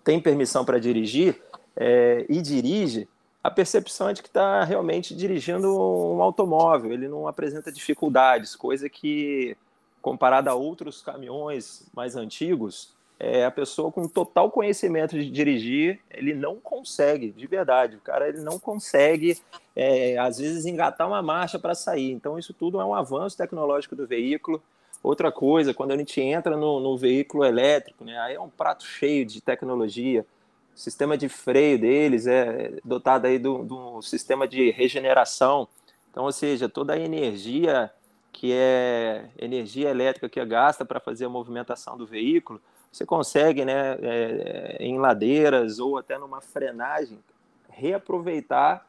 tem 0.04 0.20
permissão 0.20 0.66
para 0.66 0.80
dirigir 0.80 1.42
é, 1.76 2.26
e 2.28 2.42
dirige, 2.42 3.08
a 3.44 3.50
percepção 3.50 4.10
é 4.10 4.14
de 4.14 4.22
que 4.22 4.28
está 4.28 4.64
realmente 4.64 5.16
dirigindo 5.16 5.68
um 5.68 6.22
automóvel, 6.22 6.92
ele 6.92 7.08
não 7.08 7.28
apresenta 7.28 7.72
dificuldades, 7.72 8.56
coisa 8.56 8.90
que, 8.90 9.56
comparada 10.02 10.52
a 10.52 10.56
outros 10.56 11.02
caminhões 11.02 11.84
mais 11.96 12.16
antigos, 12.16 12.94
é, 13.24 13.46
a 13.46 13.52
pessoa 13.52 13.90
com 13.90 14.06
total 14.06 14.52
conhecimento 14.52 15.18
de 15.18 15.32
dirigir, 15.32 16.02
ele 16.12 16.34
não 16.34 16.60
consegue, 16.60 17.32
de 17.32 17.48
verdade, 17.48 17.96
o 17.96 18.02
cara 18.02 18.28
ele 18.28 18.42
não 18.42 18.60
consegue, 18.60 19.38
é, 19.74 20.18
às 20.18 20.40
vezes, 20.40 20.66
engatar 20.66 21.08
uma 21.08 21.22
marcha 21.22 21.58
para 21.58 21.74
sair. 21.74 22.12
Então, 22.12 22.38
isso 22.38 22.54
tudo 22.54 22.82
é 22.82 22.86
um 22.86 22.94
avanço 22.94 23.38
tecnológico 23.38 23.96
do 23.96 24.06
veículo. 24.06 24.62
Outra 25.02 25.32
coisa, 25.32 25.74
quando 25.74 25.92
a 25.92 25.98
gente 25.98 26.20
entra 26.20 26.58
no, 26.58 26.82
no 26.82 26.98
veículo 26.98 27.46
elétrico, 27.46 28.04
né, 28.04 28.20
aí 28.20 28.36
é 28.36 28.42
um 28.42 28.50
prato 28.50 28.84
cheio 28.84 29.26
de 29.26 29.40
tecnologia. 29.40 30.26
O 30.76 30.80
sistema 30.80 31.18
de 31.18 31.30
freio 31.30 31.80
deles 31.80 32.28
é 32.28 32.74
dotado 32.84 33.28
aí 33.28 33.40
do, 33.40 33.64
do 33.64 34.02
sistema 34.02 34.46
de 34.46 34.70
regeneração. 34.70 35.66
Então, 36.12 36.26
ou 36.26 36.32
seja, 36.34 36.68
toda 36.68 36.92
a 36.92 37.00
energia 37.00 37.90
que 38.34 38.52
é 38.52 39.30
energia 39.38 39.90
elétrica 39.90 40.28
que 40.28 40.40
é 40.40 40.46
gasta 40.46 40.84
para 40.84 41.00
fazer 41.00 41.24
a 41.26 41.30
movimentação 41.30 41.96
do 41.96 42.06
veículo, 42.06 42.60
você 42.94 43.08
consegue, 43.08 43.66
né, 43.66 43.98
é, 44.02 44.78
em 44.80 45.00
ladeiras 45.00 45.80
ou 45.80 45.98
até 45.98 46.16
numa 46.20 46.40
frenagem, 46.40 47.18
reaproveitar 47.68 48.86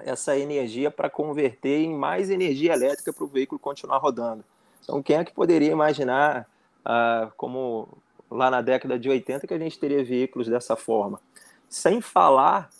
essa 0.00 0.36
energia 0.36 0.90
para 0.90 1.08
converter 1.08 1.84
em 1.84 1.94
mais 1.94 2.30
energia 2.30 2.72
elétrica 2.72 3.12
para 3.12 3.22
o 3.22 3.28
veículo 3.28 3.58
continuar 3.60 3.98
rodando. 3.98 4.44
Então, 4.82 5.00
quem 5.00 5.16
é 5.16 5.24
que 5.24 5.32
poderia 5.32 5.70
imaginar, 5.70 6.48
ah, 6.84 7.30
como 7.36 7.88
lá 8.28 8.50
na 8.50 8.60
década 8.60 8.98
de 8.98 9.08
80, 9.08 9.46
que 9.46 9.54
a 9.54 9.58
gente 9.58 9.78
teria 9.78 10.04
veículos 10.04 10.48
dessa 10.48 10.74
forma? 10.74 11.20
Sem 11.68 12.00
falar, 12.00 12.70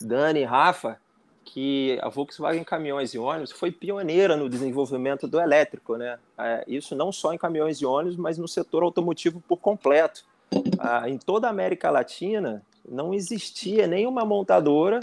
Dani 0.00 0.40
e 0.40 0.44
Rafa, 0.44 0.98
que 1.44 1.98
a 2.00 2.08
Volkswagen 2.08 2.64
Caminhões 2.64 3.12
e 3.12 3.18
Ônibus 3.18 3.52
foi 3.52 3.70
pioneira 3.70 4.36
no 4.36 4.48
desenvolvimento 4.48 5.28
do 5.28 5.40
elétrico, 5.40 5.96
né? 5.96 6.18
É, 6.38 6.64
isso 6.66 6.96
não 6.96 7.12
só 7.12 7.32
em 7.32 7.38
caminhões 7.38 7.78
e 7.78 7.86
ônibus, 7.86 8.16
mas 8.16 8.38
no 8.38 8.48
setor 8.48 8.82
automotivo 8.82 9.42
por 9.46 9.58
completo. 9.58 10.24
Ah, 10.78 11.08
em 11.08 11.18
toda 11.18 11.46
a 11.46 11.50
América 11.50 11.90
Latina 11.90 12.62
não 12.88 13.12
existia 13.12 13.86
nenhuma 13.86 14.24
montadora 14.24 15.00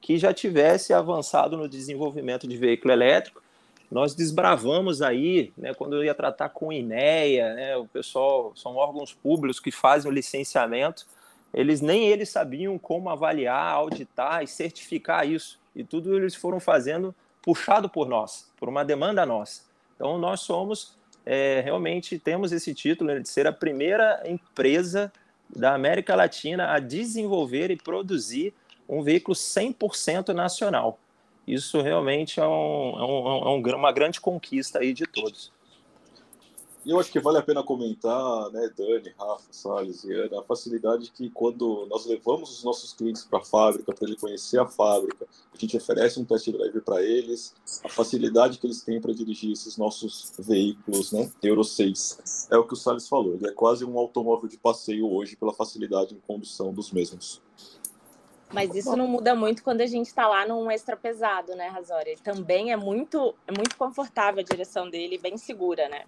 que 0.00 0.18
já 0.18 0.32
tivesse 0.32 0.92
avançado 0.92 1.56
no 1.56 1.68
desenvolvimento 1.68 2.46
de 2.46 2.56
veículo 2.56 2.92
elétrico. 2.92 3.42
Nós 3.90 4.14
desbravamos 4.14 5.02
aí, 5.02 5.52
né, 5.56 5.74
quando 5.74 5.96
eu 5.96 6.04
ia 6.04 6.14
tratar 6.14 6.48
com 6.50 6.68
o 6.68 6.72
INEA, 6.72 7.54
né, 7.54 7.76
o 7.76 7.86
pessoal, 7.86 8.52
são 8.54 8.76
órgãos 8.76 9.12
públicos 9.12 9.58
que 9.58 9.72
fazem 9.72 10.10
o 10.10 10.14
licenciamento, 10.14 11.06
eles 11.52 11.80
nem 11.80 12.06
eles 12.06 12.28
sabiam 12.28 12.78
como 12.78 13.10
avaliar, 13.10 13.74
auditar 13.74 14.42
e 14.42 14.46
certificar 14.46 15.28
isso. 15.28 15.59
E 15.74 15.84
tudo 15.84 16.16
eles 16.16 16.34
foram 16.34 16.60
fazendo 16.60 17.14
puxado 17.42 17.88
por 17.88 18.08
nós, 18.08 18.50
por 18.56 18.68
uma 18.68 18.84
demanda 18.84 19.24
nossa. 19.24 19.62
Então 19.94 20.18
nós 20.18 20.40
somos 20.40 20.98
é, 21.24 21.60
realmente 21.60 22.18
temos 22.18 22.52
esse 22.52 22.74
título 22.74 23.12
né, 23.12 23.20
de 23.20 23.28
ser 23.28 23.46
a 23.46 23.52
primeira 23.52 24.22
empresa 24.24 25.12
da 25.54 25.74
América 25.74 26.14
Latina 26.14 26.72
a 26.72 26.78
desenvolver 26.78 27.70
e 27.70 27.76
produzir 27.76 28.54
um 28.88 29.02
veículo 29.02 29.34
100% 29.34 30.32
nacional. 30.32 30.98
Isso 31.46 31.80
realmente 31.80 32.40
é, 32.40 32.46
um, 32.46 32.48
é, 32.48 33.04
um, 33.48 33.68
é 33.68 33.74
uma 33.74 33.92
grande 33.92 34.20
conquista 34.20 34.80
aí 34.80 34.92
de 34.92 35.06
todos. 35.06 35.52
E 36.84 36.90
eu 36.90 36.98
acho 36.98 37.12
que 37.12 37.20
vale 37.20 37.36
a 37.36 37.42
pena 37.42 37.62
comentar, 37.62 38.50
né, 38.50 38.70
Dani, 38.74 39.12
Rafa, 39.18 39.52
Salles 39.52 40.02
e 40.04 40.14
Ana, 40.14 40.40
a 40.40 40.42
facilidade 40.42 41.10
que 41.10 41.28
quando 41.28 41.86
nós 41.90 42.06
levamos 42.06 42.50
os 42.50 42.64
nossos 42.64 42.94
clientes 42.94 43.22
para 43.22 43.40
a 43.40 43.44
fábrica, 43.44 43.92
para 43.92 44.08
ele 44.08 44.16
conhecer 44.16 44.58
a 44.58 44.66
fábrica, 44.66 45.26
a 45.52 45.58
gente 45.58 45.76
oferece 45.76 46.18
um 46.18 46.24
test 46.24 46.50
drive 46.50 46.80
para 46.80 47.02
eles, 47.02 47.54
a 47.84 47.88
facilidade 47.90 48.58
que 48.58 48.66
eles 48.66 48.82
têm 48.82 48.98
para 48.98 49.12
dirigir 49.12 49.52
esses 49.52 49.76
nossos 49.76 50.32
veículos, 50.38 51.12
né, 51.12 51.30
Euro 51.42 51.62
6. 51.62 52.48
É 52.50 52.56
o 52.56 52.66
que 52.66 52.72
o 52.72 52.76
Salles 52.76 53.06
falou, 53.06 53.34
ele 53.34 53.46
é 53.46 53.52
quase 53.52 53.84
um 53.84 53.98
automóvel 53.98 54.48
de 54.48 54.56
passeio 54.56 55.06
hoje 55.12 55.36
pela 55.36 55.52
facilidade 55.52 56.14
em 56.14 56.20
condução 56.26 56.72
dos 56.72 56.90
mesmos. 56.92 57.42
Mas 58.52 58.74
isso 58.74 58.96
não 58.96 59.06
muda 59.06 59.34
muito 59.34 59.62
quando 59.62 59.82
a 59.82 59.86
gente 59.86 60.06
está 60.06 60.26
lá 60.26 60.46
num 60.46 60.70
extra 60.70 60.96
pesado, 60.96 61.54
né, 61.54 61.68
Razori? 61.68 62.16
Também 62.24 62.72
é 62.72 62.76
muito, 62.76 63.34
é 63.46 63.52
muito 63.52 63.76
confortável 63.76 64.40
a 64.40 64.44
direção 64.44 64.88
dele, 64.88 65.18
bem 65.18 65.36
segura, 65.36 65.88
né? 65.88 66.04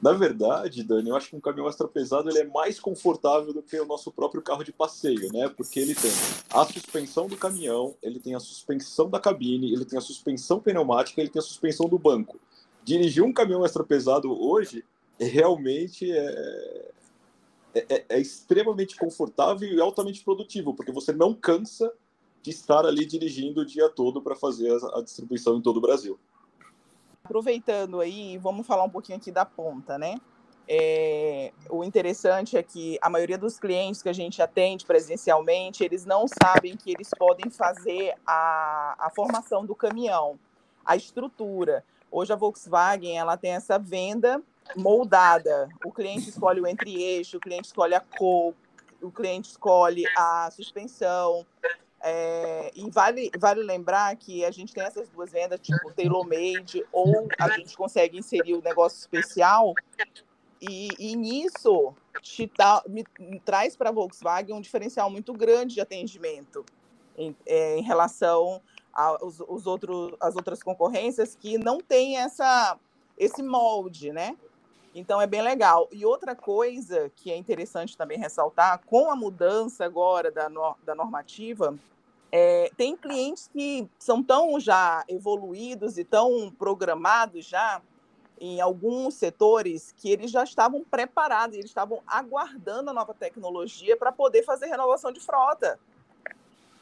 Na 0.00 0.12
verdade, 0.12 0.84
Dani, 0.84 1.10
eu 1.10 1.16
acho 1.16 1.30
que 1.30 1.36
um 1.36 1.40
caminhão 1.40 1.68
extra 1.68 1.88
pesado 1.88 2.30
ele 2.30 2.38
é 2.38 2.46
mais 2.46 2.78
confortável 2.78 3.52
do 3.52 3.62
que 3.62 3.78
o 3.80 3.86
nosso 3.86 4.12
próprio 4.12 4.40
carro 4.40 4.62
de 4.62 4.72
passeio, 4.72 5.32
né? 5.32 5.48
Porque 5.48 5.80
ele 5.80 5.94
tem 5.94 6.10
a 6.50 6.64
suspensão 6.64 7.26
do 7.26 7.36
caminhão, 7.36 7.96
ele 8.00 8.20
tem 8.20 8.34
a 8.36 8.40
suspensão 8.40 9.10
da 9.10 9.18
cabine, 9.18 9.72
ele 9.72 9.84
tem 9.84 9.98
a 9.98 10.00
suspensão 10.00 10.60
pneumática, 10.60 11.20
ele 11.20 11.30
tem 11.30 11.40
a 11.40 11.42
suspensão 11.42 11.88
do 11.88 11.98
banco. 11.98 12.38
Dirigir 12.84 13.24
um 13.24 13.32
caminhão 13.32 13.64
extra 13.64 13.82
pesado 13.82 14.30
hoje 14.30 14.84
realmente 15.18 16.08
é, 16.12 16.90
é, 17.74 17.86
é, 17.88 18.04
é 18.08 18.20
extremamente 18.20 18.96
confortável 18.96 19.68
e 19.68 19.80
altamente 19.80 20.22
produtivo, 20.22 20.74
porque 20.74 20.92
você 20.92 21.12
não 21.12 21.34
cansa 21.34 21.92
de 22.40 22.50
estar 22.50 22.86
ali 22.86 23.04
dirigindo 23.04 23.62
o 23.62 23.66
dia 23.66 23.88
todo 23.88 24.22
para 24.22 24.36
fazer 24.36 24.70
a, 24.70 24.98
a 25.00 25.02
distribuição 25.02 25.56
em 25.56 25.60
todo 25.60 25.78
o 25.78 25.82
Brasil 25.82 26.16
aproveitando 27.28 28.00
aí, 28.00 28.38
vamos 28.38 28.66
falar 28.66 28.84
um 28.84 28.90
pouquinho 28.90 29.18
aqui 29.18 29.30
da 29.30 29.44
ponta, 29.44 29.98
né? 29.98 30.16
É, 30.66 31.52
o 31.70 31.82
interessante 31.82 32.56
é 32.56 32.62
que 32.62 32.98
a 33.00 33.08
maioria 33.08 33.38
dos 33.38 33.58
clientes 33.58 34.02
que 34.02 34.08
a 34.08 34.12
gente 34.12 34.42
atende 34.42 34.84
presencialmente, 34.84 35.82
eles 35.82 36.04
não 36.04 36.26
sabem 36.26 36.76
que 36.76 36.90
eles 36.90 37.10
podem 37.18 37.50
fazer 37.50 38.14
a, 38.26 38.94
a 38.98 39.10
formação 39.10 39.64
do 39.64 39.74
caminhão, 39.74 40.38
a 40.84 40.96
estrutura. 40.96 41.84
Hoje 42.10 42.32
a 42.32 42.36
Volkswagen 42.36 43.18
ela 43.18 43.36
tem 43.36 43.52
essa 43.52 43.78
venda 43.78 44.42
moldada. 44.76 45.68
O 45.84 45.92
cliente 45.92 46.28
escolhe 46.28 46.60
o 46.60 46.66
entre-eixo, 46.66 47.38
o 47.38 47.40
cliente 47.40 47.68
escolhe 47.68 47.94
a 47.94 48.00
cor, 48.00 48.54
o 49.00 49.10
cliente 49.10 49.50
escolhe 49.50 50.04
a 50.16 50.50
suspensão, 50.50 51.46
é, 52.00 52.70
e 52.74 52.88
vale, 52.90 53.30
vale 53.38 53.62
lembrar 53.62 54.14
que 54.16 54.44
a 54.44 54.50
gente 54.50 54.72
tem 54.72 54.84
essas 54.84 55.08
duas 55.08 55.32
vendas, 55.32 55.60
tipo 55.60 55.92
tailor-made, 55.92 56.84
ou 56.92 57.28
a 57.38 57.48
gente 57.50 57.76
consegue 57.76 58.18
inserir 58.18 58.54
o 58.54 58.62
negócio 58.62 58.98
especial, 58.98 59.74
e, 60.60 60.88
e 60.98 61.16
nisso 61.16 61.94
te 62.20 62.50
me, 62.88 63.04
me 63.18 63.40
traz 63.40 63.76
para 63.76 63.90
a 63.90 63.92
Volkswagen 63.92 64.54
um 64.54 64.60
diferencial 64.60 65.08
muito 65.08 65.32
grande 65.32 65.74
de 65.74 65.80
atendimento 65.80 66.64
em, 67.16 67.34
é, 67.46 67.78
em 67.78 67.82
relação 67.82 68.60
aos, 68.92 69.40
os 69.40 69.66
outros, 69.66 70.14
as 70.20 70.34
outras 70.34 70.62
concorrências 70.62 71.36
que 71.36 71.58
não 71.58 71.78
tem 71.78 72.18
essa, 72.18 72.78
esse 73.16 73.42
molde, 73.42 74.12
né? 74.12 74.36
Então 74.98 75.20
é 75.22 75.28
bem 75.28 75.42
legal. 75.42 75.88
E 75.92 76.04
outra 76.04 76.34
coisa 76.34 77.08
que 77.14 77.30
é 77.30 77.36
interessante 77.36 77.96
também 77.96 78.18
ressaltar, 78.18 78.80
com 78.84 79.08
a 79.08 79.14
mudança 79.14 79.84
agora 79.84 80.28
da, 80.28 80.48
no, 80.48 80.74
da 80.84 80.92
normativa, 80.92 81.78
é, 82.32 82.68
tem 82.76 82.96
clientes 82.96 83.48
que 83.52 83.88
são 83.96 84.24
tão 84.24 84.58
já 84.58 85.04
evoluídos 85.08 85.98
e 85.98 86.04
tão 86.04 86.50
programados 86.50 87.46
já 87.46 87.80
em 88.40 88.60
alguns 88.60 89.14
setores 89.14 89.94
que 89.96 90.10
eles 90.10 90.32
já 90.32 90.42
estavam 90.42 90.84
preparados, 90.84 91.56
eles 91.56 91.70
estavam 91.70 92.00
aguardando 92.04 92.90
a 92.90 92.92
nova 92.92 93.14
tecnologia 93.14 93.96
para 93.96 94.10
poder 94.10 94.44
fazer 94.44 94.66
renovação 94.66 95.12
de 95.12 95.20
frota. 95.20 95.78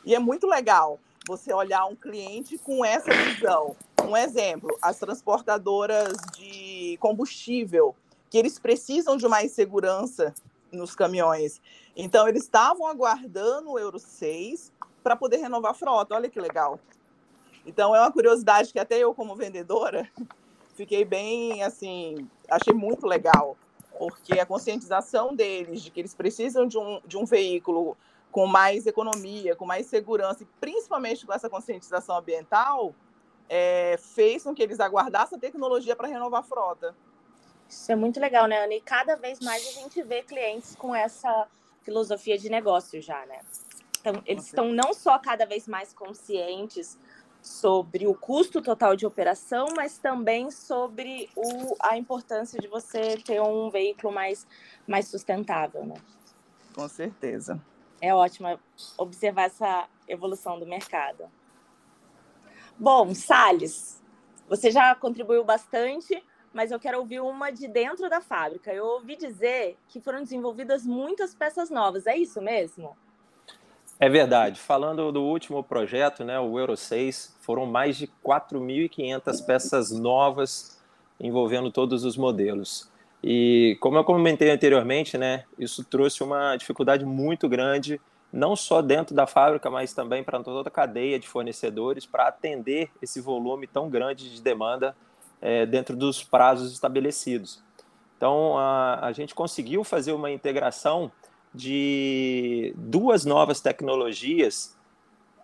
E 0.07 0.15
é 0.15 0.19
muito 0.19 0.47
legal 0.47 0.99
você 1.29 1.53
olhar 1.53 1.85
um 1.85 1.97
cliente 1.97 2.57
com 2.57 2.83
essa 2.83 3.11
visão. 3.11 3.77
Um 4.03 4.17
exemplo, 4.17 4.77
as 4.81 4.99
transportadoras 4.99 6.17
de 6.35 6.97
combustível 6.99 7.95
que 8.31 8.39
eles 8.39 8.59
precisam 8.59 9.17
de 9.17 9.27
mais 9.29 9.53
segurança 9.53 10.35
nos 10.73 10.95
caminhões. 10.95 11.61
Então, 11.97 12.29
eles 12.29 12.43
estavam 12.43 12.87
aguardando 12.87 13.71
o 13.71 13.79
Euro 13.79 13.99
6 13.99 14.73
para 15.03 15.17
poder 15.17 15.39
renovar 15.39 15.71
a 15.71 15.75
frota. 15.75 16.15
Olha 16.15 16.29
que 16.29 16.41
legal. 16.41 16.79
Então, 17.65 17.95
é 17.95 18.01
uma 18.01 18.13
curiosidade 18.13 18.73
que 18.73 18.79
até 18.79 18.99
eu, 18.99 19.15
como 19.15 19.35
vendedora, 19.35 20.09
fiquei 20.75 21.05
bem, 21.05 21.63
assim, 21.63 22.29
achei 22.51 22.75
muito 22.75 23.07
legal, 23.07 23.57
porque 23.99 24.39
a 24.39 24.47
conscientização 24.47 25.35
deles 25.35 25.83
de 25.83 25.91
que 25.91 26.01
eles 26.01 26.15
precisam 26.15 26.67
de 26.67 26.79
um, 26.79 27.01
de 27.05 27.17
um 27.17 27.25
veículo 27.25 27.97
com 28.31 28.47
mais 28.47 28.87
economia, 28.87 29.57
com 29.57 29.65
mais 29.65 29.87
segurança, 29.87 30.43
e 30.43 30.47
principalmente 30.61 31.25
com 31.25 31.33
essa 31.33 31.49
conscientização 31.49 32.19
ambiental, 32.19 32.95
é, 33.49 33.97
fez 33.99 34.43
com 34.43 34.55
que 34.55 34.63
eles 34.63 34.79
aguardassem 34.79 35.39
a 35.39 35.41
tecnologia 35.41 35.97
para 35.97 36.09
renovar 36.09 36.41
a 36.41 36.45
frota. 36.45 36.95
Isso 37.69 37.91
é 37.91 37.97
muito 37.97 38.21
legal, 38.21 38.47
né, 38.47 38.65
Ana? 38.65 38.75
E 38.75 38.81
cada 38.81 39.17
vez 39.17 39.41
mais 39.41 39.67
a 39.67 39.73
gente 39.73 40.03
vê 40.03 40.23
clientes 40.23 40.75
com 40.77 40.95
essa 40.95 41.49
filosofia 41.83 42.39
de 42.39 42.49
negócio 42.49 43.01
já, 43.03 43.25
né? 43.27 43.41
Então, 44.01 44.23
eles 44.25 44.47
estão 44.47 44.71
não 44.71 44.93
só 44.93 45.19
cada 45.19 45.45
vez 45.45 45.67
mais 45.67 45.93
conscientes 45.93 46.97
sobre 47.43 48.07
o 48.07 48.15
custo 48.15 48.61
total 48.61 48.97
de 48.97 49.07
operação, 49.07 49.69
mas 49.77 49.99
também 49.99 50.51
sobre 50.51 51.31
o, 51.37 51.77
a 51.81 51.97
importância 51.97 52.61
de 52.61 52.67
você 52.69 53.17
ter 53.19 53.41
um 53.41 53.71
veículo 53.71 54.13
mais, 54.13 54.47
mais 54.87 55.09
sustentável, 55.09 55.85
né? 55.85 55.95
Com 56.75 56.89
certeza. 56.89 57.61
É 58.01 58.15
ótimo 58.15 58.59
observar 58.99 59.45
essa 59.45 59.89
evolução 60.07 60.59
do 60.59 60.67
mercado. 60.67 61.31
Bom, 62.79 63.15
Salles, 63.15 64.03
você 64.49 64.71
já 64.71 64.95
contribuiu 64.95 65.45
bastante 65.45 66.23
mas 66.57 66.71
eu 66.71 66.81
quero 66.81 66.99
ouvir 66.99 67.21
uma 67.21 67.51
de 67.51 67.69
dentro 67.69 68.09
da 68.09 68.23
fábrica. 68.23 68.73
Eu 68.73 68.87
ouvi 68.87 69.15
dizer 69.15 69.77
que 69.91 70.01
foram 70.01 70.23
desenvolvidas 70.23 70.87
muitas 70.87 71.35
peças 71.35 71.69
novas, 71.69 72.07
é 72.07 72.17
isso 72.17 72.41
mesmo? 72.41 72.97
É 74.01 74.09
verdade. 74.09 74.59
Falando 74.59 75.13
do 75.13 75.23
último 75.23 75.63
projeto, 75.63 76.25
né, 76.25 76.41
o 76.41 76.59
Euro 76.59 76.75
6, 76.75 77.37
foram 77.43 77.67
mais 77.67 77.99
de 77.99 78.11
4.500 78.25 79.45
peças 79.45 79.91
novas 79.91 80.83
envolvendo 81.21 81.71
todos 81.71 82.05
os 82.05 82.17
modelos. 82.17 82.91
E 83.23 83.77
como 83.79 83.99
eu 83.99 84.05
comentei 84.05 84.51
anteriormente, 84.51 85.19
né, 85.19 85.45
isso 85.59 85.85
trouxe 85.85 86.23
uma 86.23 86.57
dificuldade 86.57 87.05
muito 87.05 87.51
grande, 87.51 88.01
não 88.33 88.57
só 88.57 88.81
dentro 88.81 89.15
da 89.15 89.27
fábrica, 89.27 89.69
mas 89.69 89.93
também 89.93 90.25
para 90.25 90.43
toda 90.43 90.71
a 90.71 90.73
cadeia 90.73 91.19
de 91.19 91.29
fornecedores, 91.29 92.07
para 92.07 92.29
atender 92.29 92.91
esse 93.03 93.21
volume 93.21 93.67
tão 93.67 93.91
grande 93.91 94.35
de 94.35 94.41
demanda 94.41 94.97
é, 95.41 95.67
dentro 95.67 95.97
dos 95.97 96.23
prazos 96.23 96.73
estabelecidos. 96.73 97.63
Então, 98.17 98.57
a, 98.59 99.07
a 99.07 99.13
gente 99.13 99.35
conseguiu 99.35 99.85
fazer 99.85 100.13
uma 100.13 100.31
integração 100.31 101.13
de 101.55 102.75
duas 102.77 103.25
novas 103.25 103.61
tecnologias 103.61 104.77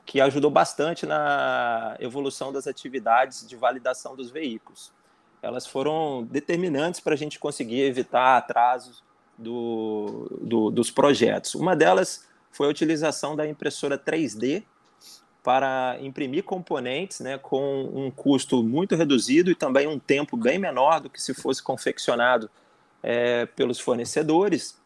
que 0.05 0.21
ajudou 0.21 0.51
bastante 0.51 1.07
na 1.07 1.97
evolução 2.01 2.53
das 2.53 2.67
atividades 2.67 3.47
de 3.47 3.57
validação 3.57 4.17
dos 4.17 4.31
veículos. 4.31 4.93
Elas 5.41 5.67
foram 5.67 6.25
determinantes 6.25 7.01
para 7.01 7.15
a 7.15 7.17
gente 7.17 7.39
conseguir 7.39 7.81
evitar 7.81 8.37
atrasos 8.37 9.03
do, 9.39 10.29
do, 10.41 10.71
dos 10.71 10.91
projetos. 10.91 11.55
Uma 11.55 11.75
delas 11.75 12.27
foi 12.51 12.67
a 12.67 12.71
utilização 12.71 13.35
da 13.35 13.47
impressora 13.47 13.99
3D 13.99 14.65
para 15.43 15.97
imprimir 16.01 16.45
componentes 16.45 17.21
né, 17.21 17.37
com 17.37 17.91
um 17.93 18.11
custo 18.11 18.63
muito 18.63 18.95
reduzido 18.95 19.51
e 19.51 19.55
também 19.55 19.87
um 19.87 19.99
tempo 19.99 20.37
bem 20.37 20.59
menor 20.59 21.01
do 21.01 21.11
que 21.11 21.21
se 21.21 21.35
fosse 21.35 21.63
confeccionado 21.63 22.49
é, 23.03 23.47
pelos 23.47 23.81
fornecedores. 23.81 24.81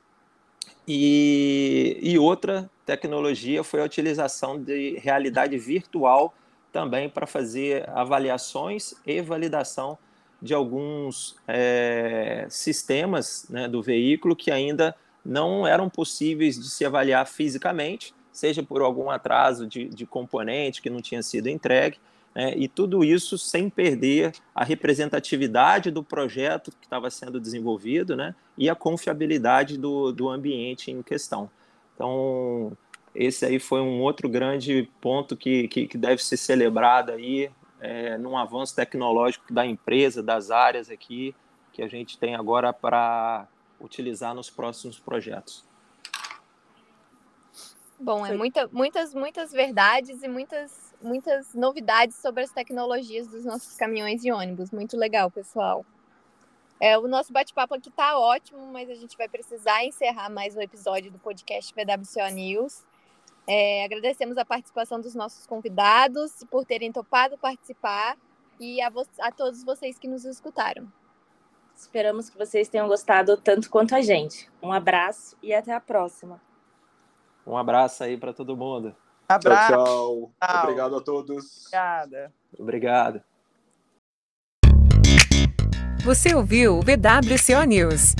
E, 0.88 1.98
e 2.00 2.18
outra 2.18 2.70
tecnologia 2.86 3.62
foi 3.62 3.82
a 3.82 3.84
utilização 3.84 4.60
de 4.60 4.98
realidade 4.98 5.58
virtual 5.58 6.34
também 6.72 7.08
para 7.08 7.26
fazer 7.26 7.88
avaliações 7.90 8.94
e 9.04 9.20
validação 9.20 9.98
de 10.40 10.54
alguns 10.54 11.36
é, 11.48 12.46
sistemas 12.48 13.46
né, 13.48 13.68
do 13.68 13.82
veículo 13.82 14.36
que 14.36 14.50
ainda 14.50 14.94
não 15.24 15.66
eram 15.66 15.88
possíveis 15.88 16.56
de 16.56 16.70
se 16.70 16.84
avaliar 16.84 17.26
fisicamente, 17.26 18.14
seja 18.36 18.62
por 18.62 18.82
algum 18.82 19.10
atraso 19.10 19.66
de, 19.66 19.88
de 19.88 20.06
componente 20.06 20.82
que 20.82 20.90
não 20.90 21.00
tinha 21.00 21.22
sido 21.22 21.48
entregue, 21.48 21.98
né, 22.34 22.52
e 22.54 22.68
tudo 22.68 23.02
isso 23.02 23.38
sem 23.38 23.70
perder 23.70 24.32
a 24.54 24.62
representatividade 24.62 25.90
do 25.90 26.04
projeto 26.04 26.70
que 26.70 26.84
estava 26.84 27.10
sendo 27.10 27.40
desenvolvido 27.40 28.14
né, 28.14 28.34
e 28.58 28.68
a 28.68 28.74
confiabilidade 28.74 29.78
do, 29.78 30.12
do 30.12 30.28
ambiente 30.28 30.90
em 30.90 31.02
questão. 31.02 31.50
Então, 31.94 32.76
esse 33.14 33.46
aí 33.46 33.58
foi 33.58 33.80
um 33.80 34.02
outro 34.02 34.28
grande 34.28 34.86
ponto 35.00 35.34
que, 35.34 35.66
que, 35.68 35.86
que 35.88 35.96
deve 35.96 36.22
ser 36.22 36.36
celebrado 36.36 37.12
aí 37.12 37.50
é, 37.80 38.18
num 38.18 38.36
avanço 38.36 38.76
tecnológico 38.76 39.50
da 39.52 39.64
empresa, 39.64 40.22
das 40.22 40.50
áreas 40.50 40.90
aqui, 40.90 41.34
que 41.72 41.82
a 41.82 41.88
gente 41.88 42.18
tem 42.18 42.34
agora 42.34 42.72
para 42.72 43.48
utilizar 43.80 44.34
nos 44.34 44.50
próximos 44.50 44.98
projetos. 44.98 45.65
Bom, 47.98 48.26
é 48.26 48.34
muita, 48.34 48.68
muitas, 48.68 49.14
muitas 49.14 49.52
verdades 49.52 50.22
e 50.22 50.28
muitas, 50.28 50.94
muitas 51.00 51.54
novidades 51.54 52.16
sobre 52.16 52.42
as 52.42 52.52
tecnologias 52.52 53.26
dos 53.26 53.44
nossos 53.44 53.74
caminhões 53.76 54.24
e 54.24 54.30
ônibus. 54.30 54.70
Muito 54.70 54.96
legal, 54.96 55.30
pessoal. 55.30 55.84
É, 56.78 56.98
o 56.98 57.08
nosso 57.08 57.32
bate-papo 57.32 57.74
aqui 57.74 57.88
está 57.88 58.18
ótimo, 58.18 58.66
mas 58.66 58.90
a 58.90 58.94
gente 58.94 59.16
vai 59.16 59.28
precisar 59.28 59.82
encerrar 59.84 60.28
mais 60.28 60.54
um 60.54 60.60
episódio 60.60 61.10
do 61.10 61.18
podcast 61.18 61.72
PWCO 61.72 62.34
News. 62.34 62.84
É, 63.46 63.84
agradecemos 63.84 64.36
a 64.36 64.44
participação 64.44 65.00
dos 65.00 65.14
nossos 65.14 65.46
convidados 65.46 66.44
por 66.50 66.66
terem 66.66 66.92
topado 66.92 67.38
participar 67.38 68.18
e 68.60 68.82
a, 68.82 68.92
a 69.20 69.32
todos 69.32 69.64
vocês 69.64 69.98
que 69.98 70.06
nos 70.06 70.26
escutaram. 70.26 70.86
Esperamos 71.74 72.28
que 72.28 72.36
vocês 72.36 72.68
tenham 72.68 72.88
gostado 72.88 73.36
tanto 73.38 73.70
quanto 73.70 73.94
a 73.94 74.02
gente. 74.02 74.50
Um 74.62 74.72
abraço 74.72 75.36
e 75.42 75.54
até 75.54 75.72
a 75.72 75.80
próxima. 75.80 76.40
Um 77.46 77.56
abraço 77.56 78.02
aí 78.02 78.16
para 78.16 78.32
todo 78.32 78.56
mundo. 78.56 78.94
Abraço. 79.28 79.72
Tchau, 79.72 79.84
tchau, 79.84 80.32
tchau. 80.40 80.62
Obrigado 80.62 80.96
a 80.96 81.00
todos. 81.00 81.66
Obrigada. 81.66 82.32
Obrigado. 82.58 83.22
Você 86.04 86.34
ouviu 86.34 86.78
o 86.78 86.82
VWCO 86.82 87.64
News, 87.66 88.14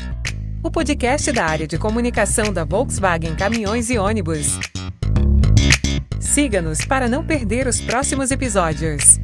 o 0.63 0.71
podcast 0.71 1.31
da 1.33 1.45
área 1.45 1.67
de 1.67 1.79
comunicação 1.79 2.53
da 2.53 2.65
Volkswagen 2.65 3.37
Caminhões 3.37 3.91
e 3.91 3.99
Ônibus. 3.99 4.59
Siga-nos 6.21 6.85
para 6.85 7.09
não 7.09 7.25
perder 7.25 7.67
os 7.67 7.81
próximos 7.81 8.31
episódios. 8.31 9.19